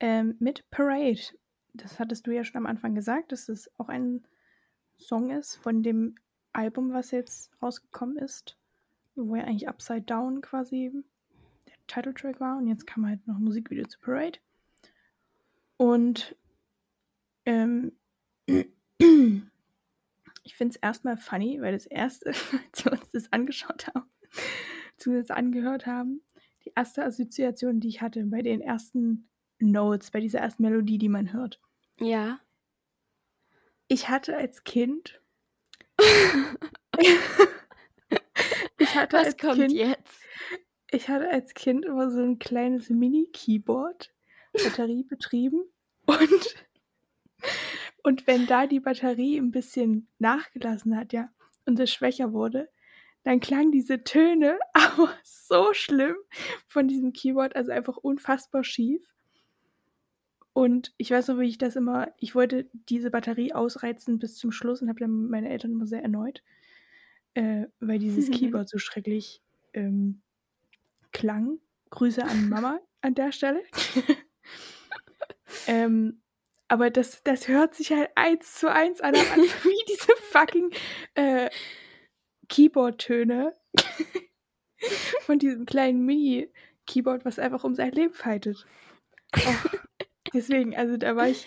[0.00, 1.20] Ähm, mit Parade.
[1.74, 4.26] Das hattest du ja schon am Anfang gesagt, dass es auch ein
[4.98, 6.16] Song ist von dem
[6.52, 8.56] Album, was jetzt rausgekommen ist.
[9.14, 10.90] Wo ja eigentlich Upside Down quasi
[11.68, 12.58] der Titeltrack war.
[12.58, 14.38] Und jetzt kam halt noch ein Musikvideo zu Parade.
[15.76, 16.36] Und
[17.44, 17.92] ähm,
[18.46, 18.66] ich
[20.56, 22.28] finde es erstmal funny, weil das erste,
[22.72, 24.10] als wir uns das angeschaut haben,
[24.96, 26.22] beziehungsweise angehört haben,
[26.64, 29.28] die erste Assoziation, die ich hatte bei den ersten
[29.58, 31.60] Notes, bei dieser ersten Melodie, die man hört.
[31.98, 32.40] Ja.
[33.88, 35.21] Ich hatte als Kind.
[38.78, 40.20] Ich hatte Was als kommt Kind, jetzt?
[40.90, 44.12] ich hatte als Kind immer so ein kleines Mini-Keyboard,
[44.52, 45.64] batteriebetrieben.
[46.06, 46.66] Und,
[48.02, 51.30] und wenn da die Batterie ein bisschen nachgelassen hat, ja,
[51.64, 52.68] und es schwächer wurde,
[53.22, 56.16] dann klangen diese Töne aber so schlimm
[56.66, 59.11] von diesem Keyboard, also einfach unfassbar schief.
[60.52, 64.52] Und ich weiß noch, wie ich das immer, ich wollte diese Batterie ausreizen bis zum
[64.52, 66.42] Schluss und habe dann meine Eltern immer sehr erneut,
[67.34, 69.42] äh, weil dieses Keyboard so schrecklich
[69.72, 70.20] ähm,
[71.12, 71.58] klang.
[71.90, 73.62] Grüße an Mama an der Stelle.
[75.66, 76.20] ähm,
[76.68, 80.70] aber das, das hört sich halt eins zu eins an, an wie diese fucking
[81.14, 81.50] äh,
[82.48, 83.54] Keyboard-Töne
[85.20, 88.66] von diesem kleinen Mini-Keyboard, was einfach um sein Leben fightet.
[89.36, 89.78] Oh,
[90.34, 91.46] deswegen, also da war ich.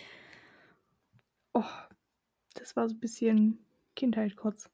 [1.54, 1.64] Oh,
[2.56, 3.66] das war so ein bisschen
[3.96, 4.70] Kindheit kurz.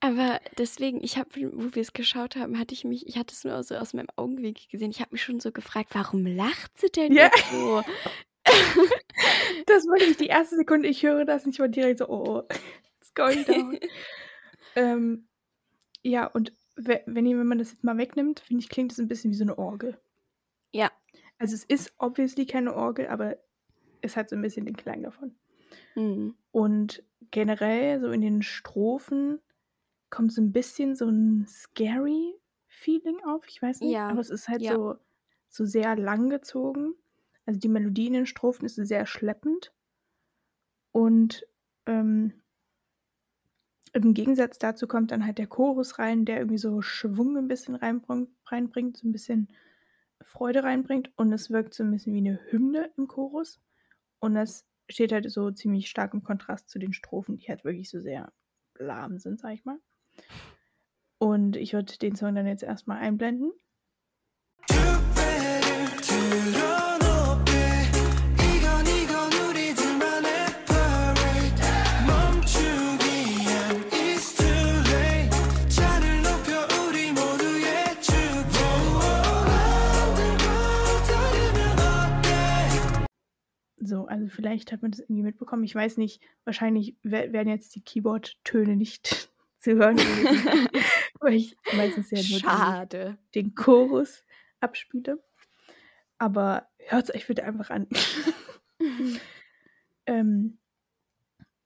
[0.00, 3.44] Aber deswegen, ich habe, wo wir es geschaut haben, hatte ich mich, ich hatte es
[3.44, 4.90] nur so aus meinem Augenwinkel gesehen.
[4.90, 7.24] Ich habe mich schon so gefragt, warum lacht sie denn Ja.
[7.24, 7.82] jetzt so?
[9.66, 12.38] Das war wirklich die erste Sekunde, ich höre das und ich war direkt so, oh,
[12.38, 12.42] oh
[13.00, 13.78] it's going down.
[14.76, 15.28] ähm,
[16.02, 19.08] ja, und we- wenn, wenn man das jetzt mal wegnimmt, finde ich, klingt es ein
[19.08, 20.00] bisschen wie so eine Orgel.
[20.72, 20.90] Ja.
[21.40, 23.36] Also es ist obviously keine Orgel, aber
[24.02, 25.34] es hat so ein bisschen den Klang davon.
[25.94, 26.34] Mhm.
[26.52, 29.40] Und generell, so in den Strophen,
[30.10, 32.34] kommt so ein bisschen so ein scary
[32.66, 33.46] Feeling auf.
[33.48, 34.74] Ich weiß nicht, Ja, aber es ist halt ja.
[34.74, 34.96] so,
[35.48, 36.94] so sehr lang gezogen.
[37.46, 39.72] Also die Melodie in den Strophen ist sehr schleppend.
[40.92, 41.46] Und
[41.86, 42.34] ähm,
[43.94, 47.76] im Gegensatz dazu kommt dann halt der Chorus rein, der irgendwie so Schwung ein bisschen
[47.76, 49.48] reinbringt, reinbringt so ein bisschen
[50.22, 51.10] Freude reinbringt.
[51.16, 53.60] Und es wirkt so ein bisschen wie eine Hymne im Chorus.
[54.18, 57.90] Und das steht halt so ziemlich stark im Kontrast zu den Strophen, die halt wirklich
[57.90, 58.32] so sehr
[58.78, 59.78] lahm sind, sag ich mal.
[61.18, 63.52] Und ich würde den Song dann jetzt erstmal einblenden.
[83.82, 85.64] So, also vielleicht hat man das irgendwie mitbekommen.
[85.64, 89.96] Ich weiß nicht, wahrscheinlich wer- werden jetzt die Keyboard-Töne nicht zu hören,
[91.20, 93.18] weil ich meistens ja nur den, Schade.
[93.34, 94.22] den Chorus
[94.60, 95.22] abspiele.
[96.18, 97.86] Aber hört es euch bitte einfach an.
[100.06, 100.58] ähm,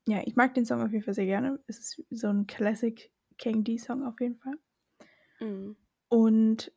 [0.06, 1.58] ja, ich mag den Song auf jeden Fall sehr gerne.
[1.66, 4.54] Es ist so ein Classic King D-Song auf jeden Fall.
[5.40, 5.76] Mhm.
[6.08, 6.72] Und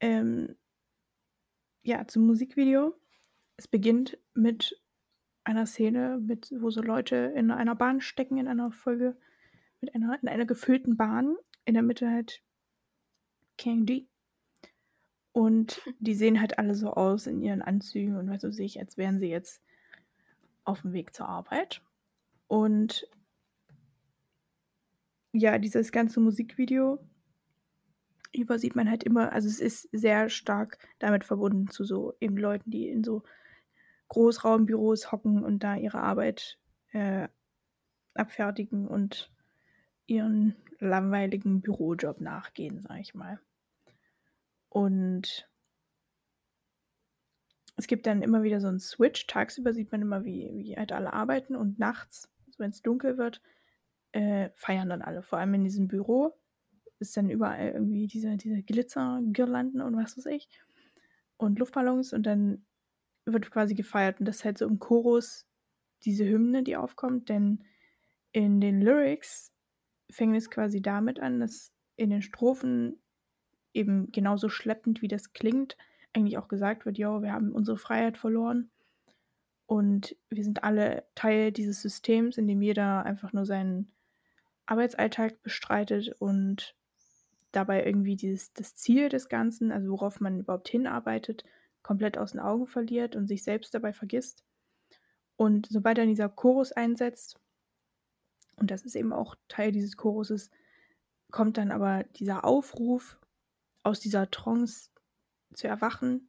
[0.00, 0.56] ähm,
[1.82, 2.94] ja, zum Musikvideo.
[3.62, 4.82] Es beginnt mit
[5.44, 9.16] einer Szene, mit, wo so Leute in einer Bahn stecken, in einer Folge,
[9.80, 11.36] mit einer, in einer gefüllten Bahn.
[11.64, 12.42] In der Mitte halt
[13.58, 14.08] King D.
[15.30, 18.96] Und die sehen halt alle so aus in ihren Anzügen und was weiß ich, als
[18.96, 19.62] wären sie jetzt
[20.64, 21.82] auf dem Weg zur Arbeit.
[22.48, 23.08] Und
[25.30, 26.98] ja, dieses ganze Musikvideo
[28.34, 32.36] über sieht man halt immer, also es ist sehr stark damit verbunden zu so eben
[32.36, 33.22] Leuten, die in so
[34.12, 36.58] Großraumbüros hocken und da ihre Arbeit
[36.92, 37.28] äh,
[38.12, 39.32] abfertigen und
[40.06, 43.40] ihren langweiligen Bürojob nachgehen, sag ich mal.
[44.68, 45.48] Und
[47.76, 49.26] es gibt dann immer wieder so einen Switch.
[49.26, 53.16] Tagsüber sieht man immer, wie, wie halt alle arbeiten und nachts, also wenn es dunkel
[53.16, 53.40] wird,
[54.12, 55.22] äh, feiern dann alle.
[55.22, 56.34] Vor allem in diesem Büro
[56.98, 60.50] ist dann überall irgendwie diese, diese Glitzergirlanden und was weiß ich.
[61.38, 62.66] Und Luftballons und dann
[63.24, 64.20] wird quasi gefeiert.
[64.20, 65.46] Und das ist halt so im Chorus
[66.04, 67.64] diese Hymne, die aufkommt, denn
[68.32, 69.52] in den Lyrics
[70.10, 72.98] fängt es quasi damit an, dass in den Strophen
[73.72, 75.76] eben genauso schleppend wie das klingt,
[76.12, 78.70] eigentlich auch gesagt wird, ja, wir haben unsere Freiheit verloren
[79.66, 83.92] und wir sind alle Teil dieses Systems, in dem jeder einfach nur seinen
[84.66, 86.74] Arbeitsalltag bestreitet und
[87.52, 91.44] dabei irgendwie dieses, das Ziel des Ganzen, also worauf man überhaupt hinarbeitet,
[91.82, 94.44] komplett aus den Augen verliert und sich selbst dabei vergisst.
[95.36, 97.40] Und sobald dann dieser Chorus einsetzt,
[98.56, 100.50] und das ist eben auch Teil dieses Choruses,
[101.30, 103.18] kommt dann aber dieser Aufruf,
[103.82, 104.90] aus dieser Trance
[105.54, 106.28] zu erwachen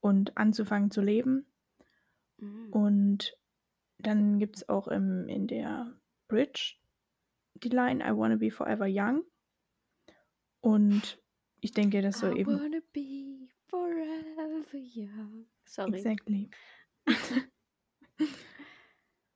[0.00, 1.46] und anzufangen zu leben.
[2.36, 2.72] Mhm.
[2.72, 3.38] Und
[3.98, 5.98] dann gibt es auch im, in der
[6.28, 6.76] Bridge
[7.54, 9.24] die Line I wanna be forever young.
[10.60, 11.20] Und
[11.60, 12.82] ich denke, dass so eben.
[13.70, 15.46] Forever young.
[15.64, 15.96] Sorry.
[15.96, 16.50] Exactly.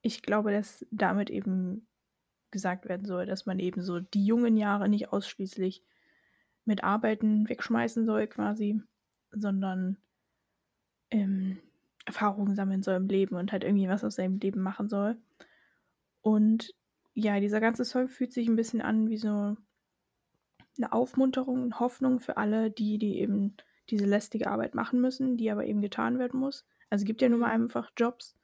[0.01, 1.87] ich glaube, dass damit eben
[2.51, 5.83] gesagt werden soll, dass man eben so die jungen Jahre nicht ausschließlich
[6.65, 8.81] mit Arbeiten wegschmeißen soll, quasi,
[9.31, 9.97] sondern
[11.11, 11.59] ähm,
[12.05, 15.17] Erfahrungen sammeln soll im Leben und halt irgendwie was aus seinem Leben machen soll.
[16.21, 16.73] Und
[17.13, 19.57] ja, dieser ganze Song fühlt sich ein bisschen an wie so
[20.77, 23.55] eine Aufmunterung und Hoffnung für alle, die, die eben
[23.89, 26.65] diese lästige Arbeit machen müssen, die aber eben getan werden muss.
[26.89, 27.51] Also es gibt ja nun mal Mhm.
[27.51, 28.37] einfach Jobs,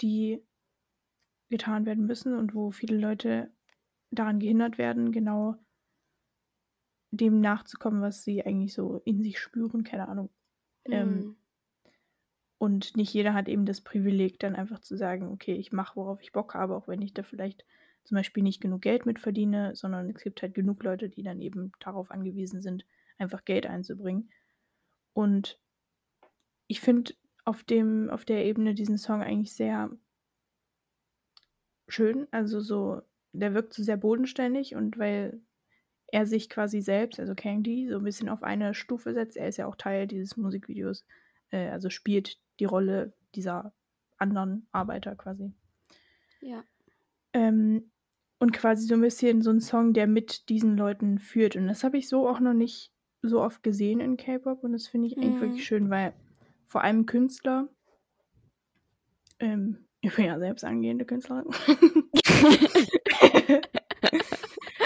[0.00, 0.42] die
[1.50, 3.52] getan werden müssen und wo viele Leute
[4.12, 5.56] daran gehindert werden, genau
[7.10, 10.30] dem nachzukommen, was sie eigentlich so in sich spüren, keine Ahnung.
[10.90, 11.36] Ähm, Mhm.
[12.58, 16.20] Und nicht jeder hat eben das Privileg, dann einfach zu sagen, okay, ich mache, worauf
[16.22, 17.64] ich Bock habe, auch wenn ich da vielleicht
[18.04, 21.40] zum Beispiel nicht genug Geld mit verdiene, sondern es gibt halt genug Leute, die dann
[21.40, 22.86] eben darauf angewiesen sind,
[23.18, 24.30] einfach Geld einzubringen.
[25.16, 25.58] Und
[26.66, 27.14] ich finde
[27.46, 29.90] auf dem, auf der Ebene diesen Song eigentlich sehr
[31.88, 32.28] schön.
[32.32, 33.00] Also so,
[33.32, 35.40] der wirkt so sehr bodenständig und weil
[36.08, 39.38] er sich quasi selbst, also Candy, so ein bisschen auf eine Stufe setzt.
[39.38, 41.06] Er ist ja auch Teil dieses Musikvideos,
[41.48, 43.72] äh, also spielt die Rolle dieser
[44.18, 45.50] anderen Arbeiter quasi.
[46.42, 46.62] Ja.
[47.32, 47.90] Ähm,
[48.38, 51.56] und quasi so ein bisschen so ein Song, der mit diesen Leuten führt.
[51.56, 52.92] Und das habe ich so auch noch nicht
[53.28, 55.40] so oft gesehen in K-Pop und das finde ich eigentlich Mhm.
[55.40, 56.14] wirklich schön, weil
[56.66, 57.68] vor allem Künstler,
[59.38, 61.46] ähm, ich bin ja selbst angehende Künstlerin.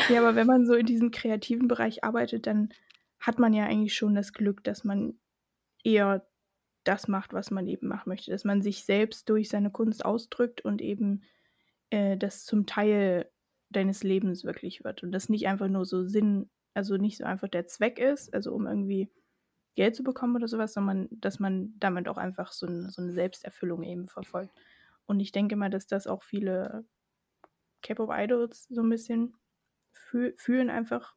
[0.08, 2.70] ja, aber wenn man so in diesem kreativen Bereich arbeitet, dann
[3.18, 5.18] hat man ja eigentlich schon das Glück, dass man
[5.84, 6.26] eher
[6.84, 8.30] das macht, was man eben machen möchte.
[8.30, 11.22] Dass man sich selbst durch seine Kunst ausdrückt und eben
[11.90, 13.30] äh, das zum Teil
[13.68, 15.02] deines Lebens wirklich wird.
[15.02, 18.52] Und das nicht einfach nur so Sinn, also nicht so einfach der Zweck ist, also
[18.52, 19.10] um irgendwie
[19.76, 23.12] Geld zu bekommen oder sowas, sondern dass man damit auch einfach so, ein, so eine
[23.12, 24.52] Selbsterfüllung eben verfolgt.
[25.06, 26.84] Und ich denke mal, dass das auch viele
[27.82, 29.34] K-Pop-Idols so ein bisschen
[29.92, 31.14] fühl fühlen einfach,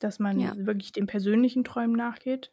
[0.00, 0.56] dass man Ja.
[0.66, 2.52] wirklich den persönlichen Träumen nachgeht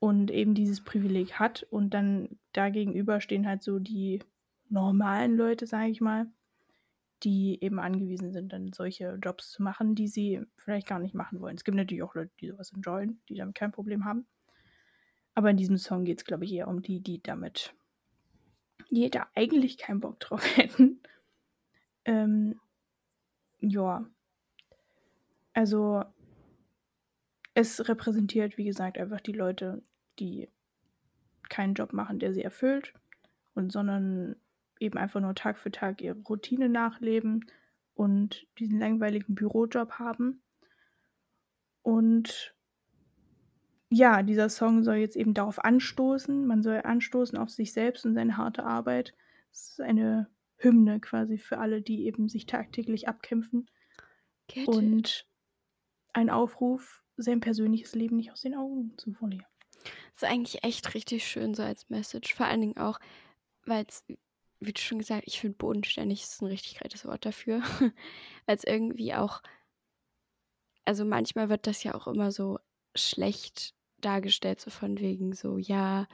[0.00, 4.22] und eben dieses Privileg hat und dann dagegenüber stehen halt so die
[4.68, 6.30] normalen Leute, sage ich mal,
[7.24, 11.40] die eben angewiesen sind, dann solche Jobs zu machen, die sie vielleicht gar nicht machen
[11.40, 11.56] wollen.
[11.56, 14.26] Es gibt natürlich auch Leute, die sowas enjoyen, die damit kein Problem haben.
[15.34, 17.74] Aber in diesem Song geht es, glaube ich, eher um die, die damit,
[18.90, 21.00] die da eigentlich keinen Bock drauf hätten.
[22.04, 22.60] Ähm,
[23.60, 24.06] ja.
[25.52, 26.04] Also,
[27.54, 29.82] es repräsentiert, wie gesagt, einfach die Leute,
[30.20, 30.48] die
[31.48, 32.92] keinen Job machen, der sie erfüllt,
[33.54, 34.36] und sondern
[34.80, 37.46] eben einfach nur Tag für Tag ihre Routine nachleben
[37.94, 40.42] und diesen langweiligen Bürojob haben.
[41.82, 42.54] Und
[43.90, 46.46] ja, dieser Song soll jetzt eben darauf anstoßen.
[46.46, 49.14] Man soll anstoßen auf sich selbst und seine harte Arbeit.
[49.50, 53.70] Es ist eine Hymne quasi für alle, die eben sich tagtäglich abkämpfen.
[54.48, 54.68] Get it.
[54.68, 55.26] Und
[56.12, 59.46] ein Aufruf, sein persönliches Leben nicht aus den Augen zu verlieren.
[60.14, 62.34] Das ist eigentlich echt richtig schön so als Message.
[62.34, 62.98] Vor allen Dingen auch,
[63.64, 64.04] weil es,
[64.60, 67.62] wie du schon gesagt ich finde bodenständig ist ein richtig geiles Wort dafür.
[68.46, 69.42] es irgendwie auch,
[70.84, 72.58] also manchmal wird das ja auch immer so
[72.96, 76.06] schlecht dargestellt, so von wegen so, ja,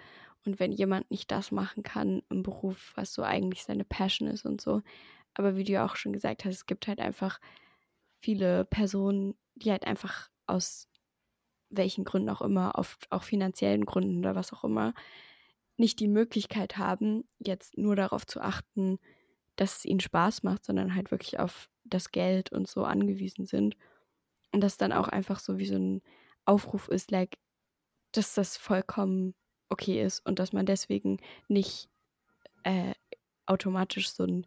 [0.45, 4.45] und wenn jemand nicht das machen kann im Beruf, was so eigentlich seine Passion ist
[4.45, 4.82] und so.
[5.34, 7.40] Aber wie du ja auch schon gesagt hast, es gibt halt einfach
[8.20, 10.88] viele Personen, die halt einfach aus
[11.70, 14.95] welchen Gründen auch immer, oft auch finanziellen Gründen oder was auch immer,
[15.76, 18.98] nicht die Möglichkeit haben, jetzt nur darauf zu achten,
[19.56, 23.76] dass es ihnen Spaß macht, sondern halt wirklich auf das Geld und so angewiesen sind.
[24.52, 26.02] Und das dann auch einfach so wie so ein
[26.44, 27.38] Aufruf ist, like,
[28.12, 29.34] dass das vollkommen
[29.68, 31.18] okay ist und dass man deswegen
[31.48, 31.88] nicht
[32.62, 32.94] äh,
[33.46, 34.46] automatisch so ein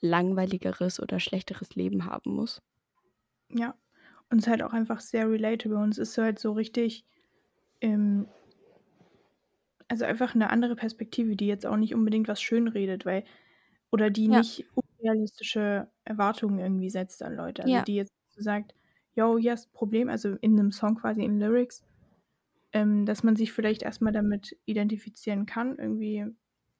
[0.00, 2.62] langweiligeres oder schlechteres Leben haben muss.
[3.50, 3.74] Ja.
[4.30, 5.78] Und es ist halt auch einfach sehr relatable.
[5.78, 7.04] Und es ist halt so richtig,
[7.80, 8.28] ähm,
[9.88, 13.24] also einfach eine andere Perspektive, die jetzt auch nicht unbedingt was schönredet, weil,
[13.92, 14.42] oder die Ja.
[14.42, 17.64] nicht unrealistische Erwartungen irgendwie setzt an Leute.
[17.64, 17.84] Also Ja.
[17.84, 18.74] die jetzt so sagt,
[19.14, 21.84] yo, hier ist ein Problem, also in einem Song quasi in Lyrics,
[22.72, 26.26] ähm, dass man sich vielleicht erstmal damit identifizieren kann, irgendwie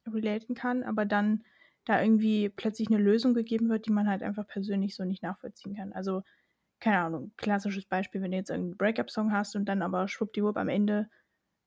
[0.06, 1.44] relaten kann, aber dann
[1.84, 5.74] da irgendwie plötzlich eine Lösung gegeben wird, die man halt einfach persönlich so nicht nachvollziehen
[5.76, 5.92] kann.
[5.92, 6.22] Also,
[6.80, 10.68] keine Ahnung, klassisches Beispiel, wenn du jetzt einen Breakup-Song hast und dann aber schwuppdiwupp am
[10.68, 11.10] Ende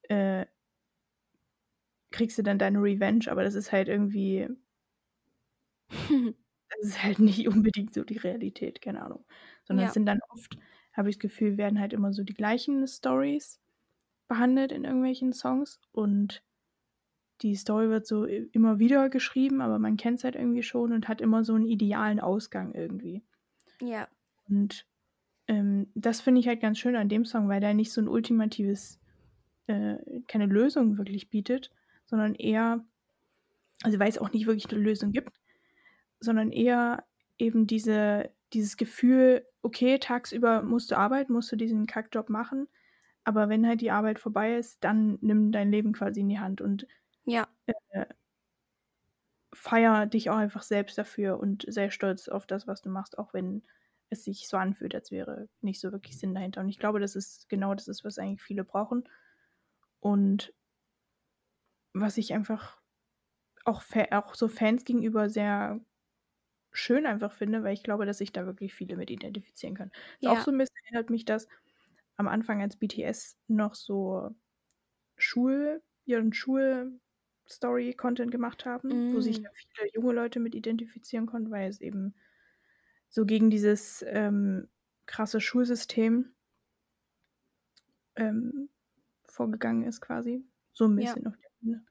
[0.04, 0.46] äh,
[2.12, 4.48] kriegst du dann deine Revenge, aber das ist halt irgendwie,
[6.70, 9.26] das ist halt nicht unbedingt so die Realität, keine Ahnung.
[9.64, 9.88] Sondern Ja.
[9.88, 10.58] es sind dann oft,
[10.94, 13.62] habe ich das Gefühl, werden halt immer so die gleichen Stories
[14.28, 16.44] behandelt in irgendwelchen Songs und
[17.42, 21.08] die Story wird so immer wieder geschrieben, aber man kennt es halt irgendwie schon und
[21.10, 23.24] hat immer so einen idealen Ausgang irgendwie.
[23.82, 24.10] ja.
[24.50, 24.86] Und
[25.48, 28.08] ähm, das finde ich halt ganz schön an dem Song, weil der nicht so ein
[28.08, 29.00] ultimatives,
[29.68, 29.98] äh,
[30.28, 31.72] keine Lösung wirklich bietet,
[32.12, 32.86] sondern eher,
[33.84, 35.40] also weil es auch nicht wirklich eine Lösung gibt,
[36.20, 37.06] sondern eher
[37.40, 42.68] eben diese, dieses Gefühl, okay, tagsüber musst du arbeiten, musst du diesen Kackjob machen,
[43.26, 46.62] aber wenn halt die Arbeit vorbei ist, dann nimm dein Leben quasi in die Hand
[46.62, 46.88] und
[47.26, 47.48] Ja.
[49.54, 53.34] feier dich auch einfach selbst dafür und sei stolz auf das, was du machst, auch
[53.34, 53.64] wenn
[54.10, 56.62] es sich so anfühlt, als wäre nicht so wirklich Sinn dahinter.
[56.62, 59.04] Und ich glaube, das ist genau das ist, was eigentlich viele brauchen.
[60.00, 60.54] Und
[61.94, 62.82] was ich einfach
[63.66, 65.82] auch, auch so Fans gegenüber sehr
[66.74, 69.92] schön einfach finde, weil ich glaube, dass sich da wirklich viele mit identifizieren können.
[70.22, 70.42] Ist Auch Ja.
[70.42, 71.48] so ein bisschen erinnert mich das
[72.18, 74.32] am Anfang, als BTS noch so
[75.18, 79.46] Schul, ihren Schul-Story-Content gemacht haben, wo sich Mm.
[79.46, 82.16] ja viele junge Leute mit identifizieren konnten, weil es eben
[83.10, 84.70] so gegen dieses ähm,
[85.08, 86.36] krasse Schulsystem
[88.16, 88.70] ähm,
[89.26, 90.46] vorgegangen ist quasi.
[90.74, 91.16] So ein Ja.
[91.16, 91.86] bisschen auf der Ebene.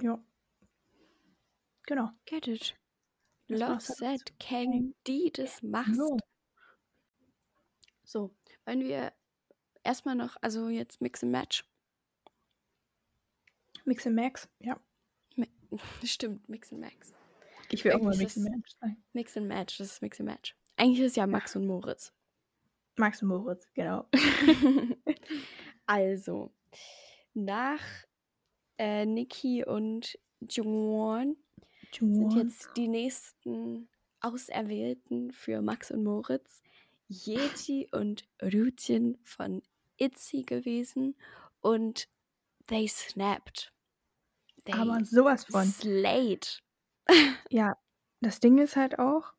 [0.00, 0.24] Ja.
[1.86, 2.10] Genau.
[2.26, 2.76] Get it.
[3.48, 4.34] Das Love dazu.
[4.38, 5.96] Kang, die das machst.
[5.96, 6.18] Jo.
[8.04, 9.12] So, wollen wir
[9.84, 11.64] erstmal noch, also jetzt Mix and Match.
[13.84, 14.78] Mix and Max, ja.
[16.04, 17.14] Stimmt, Mix and Max.
[17.70, 19.04] Ich will auch mal Eigentlich Mix and Match sagen.
[19.12, 20.56] Mix and Match, das ist Mix and Match.
[20.76, 22.12] Eigentlich ist ja Max und Moritz.
[22.96, 24.06] Max und Moritz, genau.
[25.86, 26.52] also,
[27.44, 27.80] nach
[28.78, 31.36] äh, Nikki und Jungwon
[31.92, 33.88] sind jetzt die nächsten
[34.20, 36.62] Auserwählten für Max und Moritz
[37.08, 39.62] Yeti und Rütchen von
[39.98, 41.16] ITZY gewesen
[41.60, 42.08] und
[42.66, 43.72] they snapped.
[44.64, 45.64] They Aber sowas von.
[45.64, 46.62] slayed.
[47.50, 47.78] Ja,
[48.20, 49.32] das Ding ist halt auch,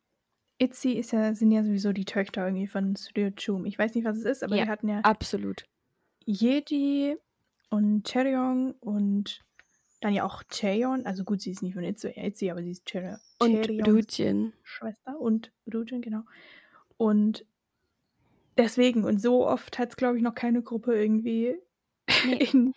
[0.58, 3.64] Itzy ist ja, sind ja sowieso die Töchter irgendwie von Studio Choom.
[3.64, 4.64] Ich weiß nicht, was es ist, aber Ja.
[4.64, 5.64] die hatten ja Absolut.
[6.26, 7.16] Yeji
[7.70, 9.42] und Cheryong und
[10.00, 11.06] dann ja auch Cheon.
[11.06, 13.18] Also gut, sie ist nicht von Itzy, Itzy aber sie ist Cheryong.
[13.38, 14.52] Und Rütchen.
[14.62, 16.22] Schwester und Rujin, genau.
[16.96, 17.46] Und
[18.58, 21.56] deswegen, und so oft hat es, glaube ich, noch keine Gruppe irgendwie
[22.24, 22.72] Nee.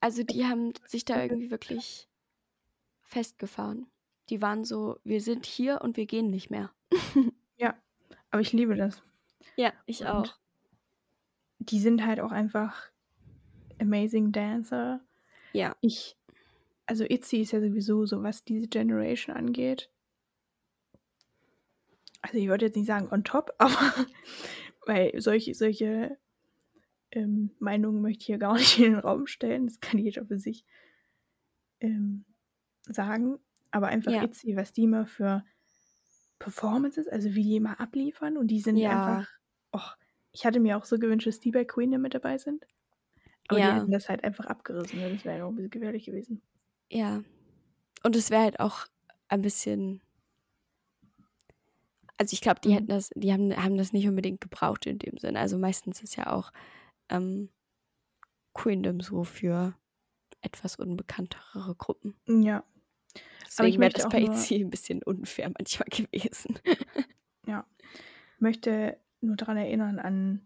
[0.00, 2.08] Also die haben sich da irgendwie wirklich
[3.02, 3.86] festgefahren.
[4.30, 6.72] Die waren so, wir sind hier und wir gehen nicht mehr.
[8.30, 9.00] aber ich liebe das.
[9.56, 10.38] Ja, ich Und auch.
[11.60, 12.90] Die sind halt auch einfach
[13.82, 15.00] amazing Dancer.
[15.52, 15.76] Ja.
[15.80, 16.16] Ich,
[16.86, 19.90] also Itzy ist ja sowieso so, was diese Generation angeht.
[22.22, 24.06] Also ich wollte jetzt nicht sagen on top, aber
[24.86, 26.16] weil solche, solche
[27.10, 29.66] ähm, Meinungen möchte ich hier gar nicht in den Raum stellen.
[29.66, 30.64] Das kann jeder für sich
[31.80, 32.24] ähm,
[32.84, 33.38] sagen.
[33.70, 34.22] Aber einfach Ja.
[34.22, 35.44] Itzy, was die immer für
[36.38, 38.90] Performances, also wie die immer abliefern und die sind Ja.
[38.90, 39.28] einfach,
[39.74, 39.96] och,
[40.32, 42.64] ich hatte mir auch so gewünscht, dass die bei Queen da mit dabei sind.
[43.48, 43.74] Aber die Ja.
[43.76, 45.00] hätten das halt einfach abgerissen.
[45.00, 45.10] ne?
[45.10, 46.42] Das wäre ja auch ein bisschen gefährlich gewesen.
[46.90, 47.22] Ja.
[48.04, 48.86] Und es wäre halt auch
[49.28, 50.02] ein bisschen.
[52.18, 52.74] Also ich glaube, die Mhm.
[52.74, 55.36] hätten das, die haben, haben das nicht unbedingt gebraucht in dem Sinn.
[55.36, 56.52] Also meistens ist ja auch
[57.08, 57.48] ähm,
[58.54, 59.74] Queendom so für
[60.40, 62.14] etwas unbekanntere Gruppen.
[62.26, 62.64] Ja,
[63.46, 66.58] Deswegen wäre das bei EC ein bisschen unfair manchmal gewesen.
[68.38, 70.40] möchte nur daran erinnern an,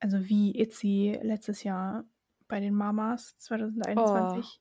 [0.00, 2.04] also wie Itzy letztes Jahr
[2.52, 4.60] bei den Mamas 2021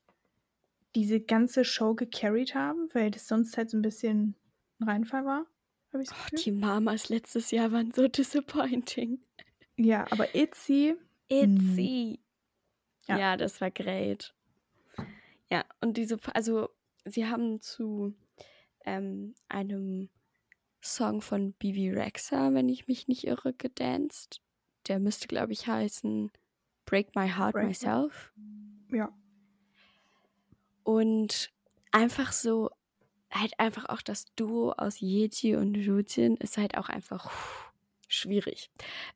[0.95, 4.37] diese ganze Show gecarried haben, weil das sonst halt so ein bisschen
[4.79, 5.45] ein Reinfall war.
[5.91, 9.19] Habe ich das Oh, die Mamas letztes Jahr waren so disappointing.
[9.75, 10.95] Ja, aber Itzy,
[11.27, 12.21] Itzy.
[13.07, 13.19] Ja.
[13.19, 13.35] Ja.
[13.35, 14.33] das war great.
[15.49, 16.69] Ja, und diese, also
[17.03, 18.15] sie haben zu
[18.85, 20.07] ähm, einem
[20.81, 24.41] Song von Bibi Rexa, wenn ich mich nicht irre, gedanced.
[24.87, 26.31] Der müsste, glaube ich, heißen
[26.91, 28.33] Break My Heart Break My- Myself.
[28.91, 29.09] ja,
[30.83, 31.49] Und
[31.91, 32.69] einfach so,
[33.31, 37.71] halt einfach auch das Duo aus Yeti und Rujin ist halt auch einfach puh,
[38.09, 38.69] schwierig.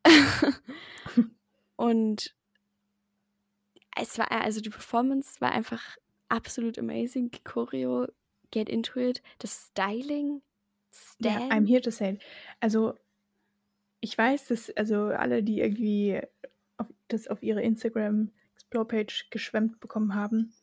[1.76, 2.34] und
[3.97, 5.97] es war, also die Performance war einfach
[6.30, 7.30] absolut amazing.
[7.32, 8.07] Die Choreo,
[8.51, 9.21] get into it.
[9.39, 10.41] Das Styling,
[11.19, 11.51] ja, Stan.
[11.51, 12.19] I'm here to say.
[12.61, 12.97] Also,
[13.99, 16.21] ich weiß, dass also alle, die irgendwie
[17.08, 20.53] das auf ihre Instagram Explore-Page geschwemmt bekommen haben,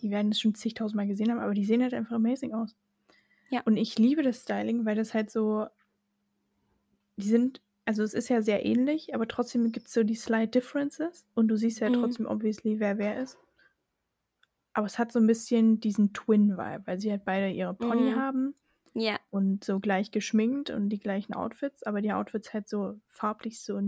[0.00, 2.76] die werden es schon zigtausendmal gesehen haben, aber die sehen halt einfach amazing aus.
[3.50, 3.64] Ja.
[3.64, 5.66] Und ich liebe das Styling, weil das halt so,
[7.16, 10.54] die sind, also es ist ja sehr ähnlich, aber trotzdem gibt es so die slight
[10.54, 11.90] differences und du siehst ja Mhm.
[11.90, 13.36] trotzdem obviously, wer wer ist.
[14.72, 18.14] Aber es hat so ein bisschen diesen Twin-Vibe, weil sie halt beide ihre Pony Mhm.
[18.14, 18.54] haben
[18.94, 23.62] ja, und so gleich geschminkt und die gleichen Outfits, aber die Outfits halt so farblich
[23.62, 23.80] so,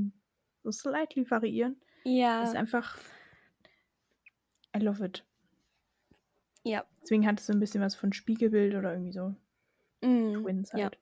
[0.63, 1.81] so slightly variieren.
[2.05, 2.99] Das ist ja, einfach.
[4.77, 5.25] I love it.
[6.65, 6.85] ja.
[7.03, 9.35] Deswegen hat es so ein bisschen was von Spiegelbild oder irgendwie so
[10.03, 10.85] Mm, Twins ja.
[10.85, 10.99] halt.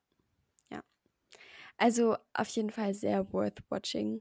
[1.81, 4.21] Also auf jeden Fall sehr worth watching.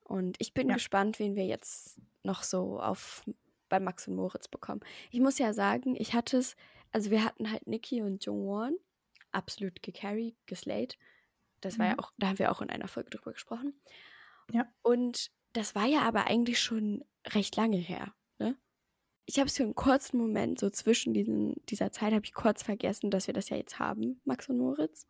[0.00, 0.76] Und ich bin Ja.
[0.76, 3.28] gespannt, wen wir jetzt noch so auf
[3.68, 4.80] bei Max und Moritz bekommen.
[5.10, 6.56] Ich muss ja sagen, ich hatte es,
[6.90, 8.78] also wir hatten halt Nikki und Jongwon
[9.30, 10.96] absolut gecarried, geslayed.
[11.60, 11.98] Das war ja Mhm.
[11.98, 13.78] auch, da haben wir auch in einer Folge drüber gesprochen.
[14.50, 14.66] Ja.
[14.80, 18.56] Und das war ja aber eigentlich schon recht lange her, ne?
[19.26, 22.62] ich habe es für einen kurzen Moment, so zwischen diesen, dieser Zeit, habe ich kurz
[22.62, 25.06] vergessen, dass wir das ja jetzt haben, Max und Moritz.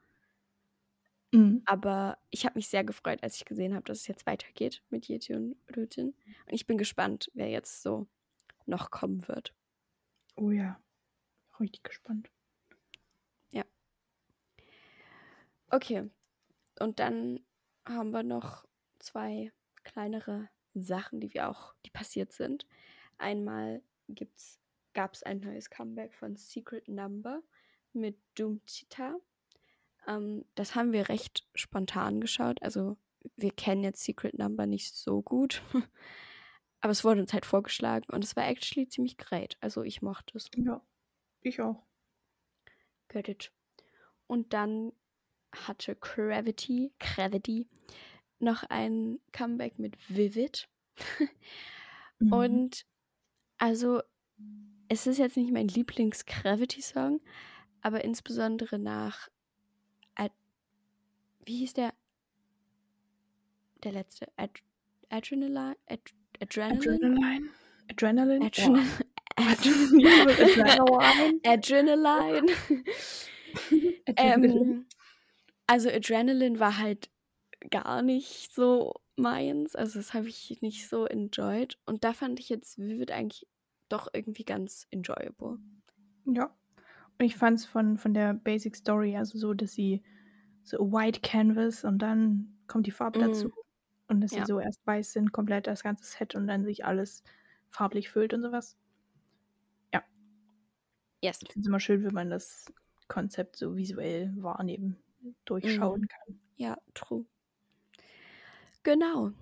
[1.33, 1.63] Mhm.
[1.67, 5.09] Aber ich habe mich sehr gefreut, als ich gesehen habe, dass es jetzt weitergeht mit
[5.09, 6.15] Yeti und Rutin.
[6.47, 8.09] Und ich bin gespannt, wer jetzt so
[8.67, 9.55] noch kommen wird.
[10.37, 10.81] Oh ja.
[11.61, 12.31] Richtig gespannt.
[15.71, 16.09] Okay.
[16.81, 17.41] Und dann
[17.85, 18.65] haben wir noch
[18.99, 19.53] zwei
[19.89, 22.67] kleinere Sachen, die wir auch, die passiert sind.
[23.17, 24.61] Einmal gibt's,
[24.93, 27.43] gab es ein neues Comeback von Secret Number
[27.93, 29.17] mit Doom Cheetah.
[30.07, 32.63] Ähm, das haben wir recht spontan geschaut.
[32.63, 32.97] Also
[33.37, 35.63] wir kennen jetzt Secret Number nicht so gut.
[36.81, 39.57] Aber es wurde uns halt vorgeschlagen und es war actually ziemlich great.
[39.61, 40.49] Also ich mochte es.
[40.57, 40.81] Ja.
[41.41, 41.83] Ich auch.
[43.09, 43.53] Get it.
[44.27, 44.93] Und dann
[45.53, 47.69] hatte Gravity, Gravity
[48.41, 50.69] noch ein Comeback mit Vivid.
[52.21, 52.33] Mhm.
[52.33, 52.87] Und
[53.59, 54.03] also,
[54.89, 57.21] es ist jetzt nicht mein Lieblings-Gravity-Song,
[57.81, 59.29] aber insbesondere nach.
[60.17, 60.35] Ad
[61.45, 61.95] wie hieß der?
[63.85, 64.27] Der letzte.
[64.37, 64.61] Ad
[65.11, 65.77] Adrenaline?
[65.87, 66.03] Ad
[66.41, 67.51] Adrenaline?
[67.89, 67.91] Adrenaline.
[67.91, 68.47] Adrenaline.
[68.47, 68.89] Adrenaline.
[71.45, 71.45] Adrenaline.
[71.45, 72.47] Adrenaline.
[74.17, 74.87] ähm,
[75.67, 77.09] also Adrenaline war halt
[77.71, 79.77] gar nicht so meins.
[79.77, 81.79] Also das habe ich nicht so enjoyed.
[81.87, 83.49] Und da fand ich jetzt Vivid eigentlich
[83.89, 85.59] doch irgendwie ganz enjoyable.
[86.27, 86.55] Ja.
[87.19, 90.03] Und ich fand es von, von der Basic Story, also so, dass sie
[90.63, 93.19] so White Canvas und dann kommt die Farbe Mhm.
[93.19, 93.53] dazu.
[94.09, 94.35] Und dass Ja.
[94.35, 97.25] sie so erst weiß sind, komplett das ganze Set und dann sich alles
[97.71, 98.79] farblich füllt und sowas.
[101.23, 101.43] Yes.
[101.43, 102.73] Ich finde es immer schön, wenn man das
[103.09, 105.03] Konzept so visuell wahrnehmen,
[105.45, 106.09] durchschauen Mhm.
[106.09, 106.41] kann.
[106.57, 107.27] Ja, true.
[108.83, 109.33] Genau.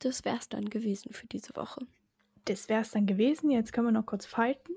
[0.00, 1.86] Das wär's dann gewesen für diese Woche.
[2.44, 3.50] Das wäre es dann gewesen.
[3.50, 4.74] Jetzt können wir noch kurz fighten.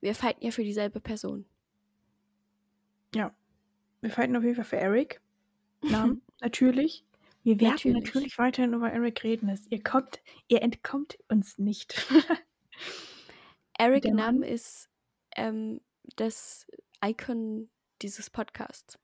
[0.00, 1.46] Wir fighten ja für dieselbe Person.
[4.02, 5.20] Wir fighten auf jeden Fall für Eric.
[5.82, 7.04] Namen, natürlich.
[7.42, 8.04] Wir werden Natürlich.
[8.04, 8.38] natürlich.
[8.38, 9.48] weiterhin über Eric reden.
[9.50, 12.06] Es- Ihr kommt, ihr entkommt uns nicht.
[13.78, 14.88] Eric Der Nam ist
[15.36, 15.80] ähm,
[16.16, 16.66] das
[17.04, 17.68] Icon
[18.02, 18.98] dieses Podcasts.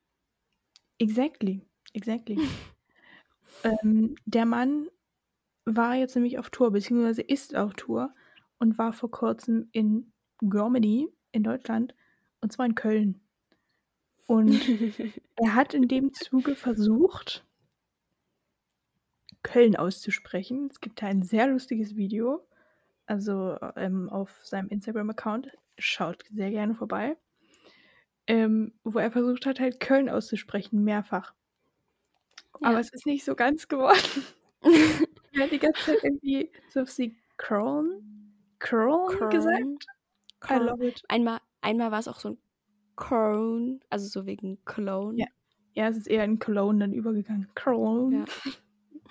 [0.99, 1.61] exactly,
[1.93, 2.39] exactly.
[3.65, 4.89] ähm, der Mann
[5.65, 8.15] war jetzt nämlich auf Tour, beziehungsweise ist auf Tour
[8.59, 11.95] und war vor kurzem in Germany, in Deutschland,
[12.41, 13.21] und zwar in Köln.
[14.27, 14.61] Und
[15.37, 17.45] er hat in dem Zuge versucht,
[19.43, 20.69] Köln auszusprechen.
[20.71, 22.45] Es gibt da ein sehr lustiges Video,
[23.07, 25.57] also ähm, auf seinem Instagram-Account.
[25.79, 27.17] Schaut sehr gerne vorbei.
[28.27, 31.36] Ähm, wo er versucht hat, halt Köln auszusprechen, mehrfach.
[32.63, 32.81] Aber Ja.
[32.81, 33.99] es ist nicht so ganz geworden.
[35.33, 39.61] er hat die ganze Zeit irgendwie so auf sie Köln, Köln gesagt.
[39.61, 39.77] I
[40.41, 40.67] Köln.
[40.67, 41.03] love it.
[41.09, 42.39] Einmal, einmal war es auch so ein
[42.97, 45.19] Cologne, also so wegen Cologne.
[45.19, 45.27] Ja.
[45.75, 47.49] Ja, es ist eher in Cologne dann übergegangen.
[47.55, 48.13] Köln.
[48.13, 48.25] Ja.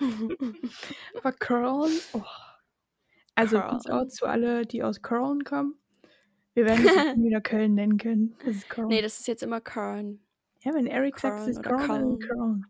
[1.18, 1.92] Aber Köln.
[2.12, 2.22] Oh.
[3.34, 5.76] Also peace out zu alle, die aus Köln kommen.
[6.54, 8.34] Wir werden es wieder Köln nennen können.
[8.44, 8.88] Das ist Köln.
[8.88, 10.20] nee, das ist jetzt immer Köln.
[10.62, 12.18] ja, wenn Eric sagt, es ist dann Köln.
[12.18, 12.66] Köln.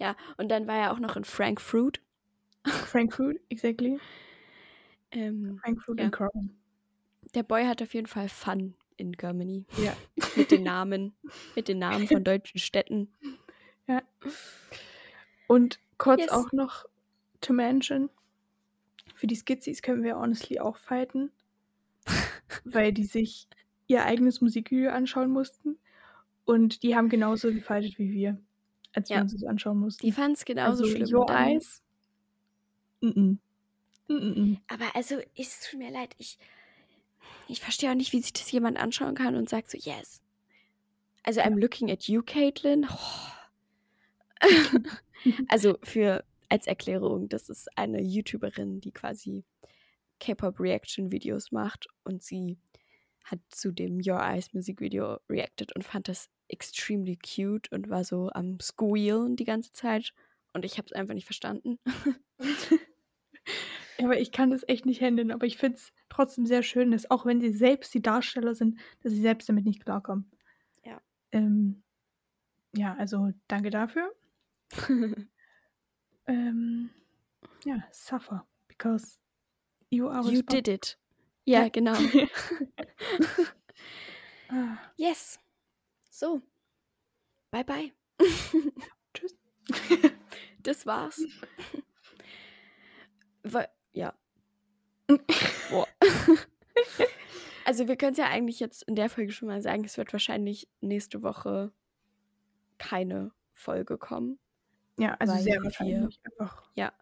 [0.00, 2.00] Ja, und dann war er auch noch in Frankfurt.
[2.66, 3.98] Frankfurt, exactly.
[5.12, 6.06] Ähm, Frankfurt Ja.
[6.06, 6.58] und Köln.
[7.34, 9.64] der Boy hat auf jeden Fall Fun in Germany.
[9.82, 9.96] Ja.
[10.36, 11.14] Mit den Namen,
[11.54, 13.12] mit den Namen von deutschen Städten.
[15.46, 16.30] Und kurz Yes.
[16.30, 16.86] auch noch
[17.40, 18.08] to mention,
[19.14, 21.30] für die Skizzies können wir honestly auch fighten,
[22.64, 23.48] weil die sich
[23.86, 25.78] ihr eigenes Musikvideo anschauen mussten
[26.44, 28.38] und die haben genauso gefightet wie wir,
[28.92, 29.22] als wir Ja.
[29.22, 30.04] uns das anschauen mussten.
[30.04, 31.14] Die fanden es genauso also schlimm.
[31.14, 31.82] Your Eyes.
[33.00, 33.38] Mm -mm.
[34.08, 34.58] Mm -mm.
[34.68, 36.38] Aber also, es tut mir leid, ich,
[37.48, 40.20] ich verstehe auch nicht, wie sich das jemand anschauen kann und sagt so, yes.
[41.22, 42.86] Also, I'm looking at you, Caitlin.
[42.90, 44.40] Oh.
[45.48, 49.44] also, für, als Erklärung, das ist eine YouTuberin, die quasi
[50.18, 52.58] K-Pop-Reaction-Videos macht und sie
[53.24, 58.30] hat zu dem Your Eyes Musikvideo reacted und fand das extremely cute und war so
[58.32, 60.12] am Squealen die ganze Zeit
[60.52, 61.78] und ich habe es einfach nicht verstanden.
[63.98, 66.90] Ja, aber ich kann das echt nicht handeln, aber ich finde es trotzdem sehr schön,
[66.90, 70.30] dass auch wenn sie selbst die Darsteller sind, dass sie selbst damit nicht klarkommen.
[70.84, 71.02] Ja.
[71.32, 71.82] Ähm,
[72.74, 74.10] ja, also danke dafür.
[76.26, 76.90] Ähm,
[77.64, 79.18] ja, suffer, because
[79.90, 80.96] you are You did it.
[81.44, 81.68] Ja, Ja.
[81.68, 81.94] genau.
[84.48, 85.38] Ah, Yes.
[86.20, 86.42] So.
[87.50, 87.92] Bye bye.
[89.14, 89.34] tschüss.
[90.62, 91.18] Das war's.
[93.42, 94.12] Wa- ja.
[95.70, 95.86] Boah.
[97.64, 100.12] also wir können es ja eigentlich jetzt in der Folge schon mal sagen, es wird
[100.12, 101.72] wahrscheinlich nächste Woche
[102.76, 104.38] keine Folge kommen.
[104.98, 106.70] Ja, also Weil sehr wir- wahrscheinlich einfach.
[106.74, 106.92] Ja,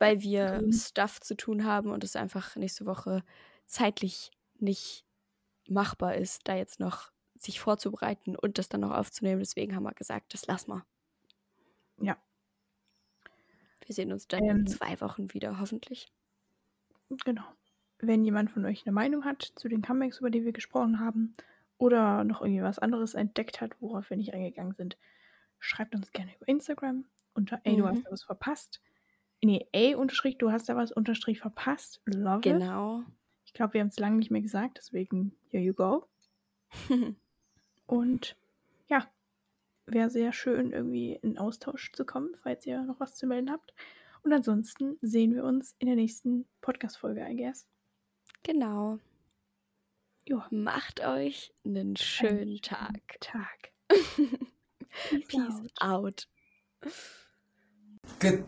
[0.00, 0.72] weil wir Grün.
[0.72, 3.22] Stuff zu tun haben und es einfach nächste Woche
[3.66, 5.04] zeitlich nicht
[5.68, 7.12] machbar ist, da jetzt noch
[7.42, 9.40] sich vorzubereiten und das dann noch aufzunehmen.
[9.40, 10.86] Deswegen haben wir gesagt, das lassen wir.
[12.00, 12.16] Ja.
[13.86, 14.56] Wir sehen uns dann Ähm.
[14.58, 16.12] in zwei Wochen wieder, hoffentlich.
[17.24, 17.44] Genau.
[18.00, 21.34] Wenn jemand von euch eine Meinung hat zu den Comebacks, über die wir gesprochen haben,
[21.78, 24.96] oder noch irgendwie was anderes entdeckt hat, worauf wir nicht eingegangen sind,
[25.60, 27.88] schreibt uns gerne über Instagram unter ey, du Mhm.
[27.88, 28.80] hast da was verpasst.
[29.42, 32.00] Nee, ey, unterstrich, du hast da was unterstrich verpasst.
[32.04, 32.42] Love it.
[32.42, 33.04] Genau.
[33.44, 36.08] Ich glaube, wir haben es lange nicht mehr gesagt, deswegen here you go.
[37.88, 38.36] Und
[38.88, 39.10] ja,
[39.86, 43.72] wäre sehr schön, irgendwie in Austausch zu kommen, falls ihr noch was zu melden habt.
[44.22, 47.66] Und ansonsten sehen wir uns in der nächsten Podcast-Folge, I guess.
[48.42, 48.98] genau.
[50.28, 53.00] Ja, Macht euch einen schönen Tag.
[53.20, 53.72] Tag.
[55.28, 56.28] Peace out.
[58.20, 58.44] Good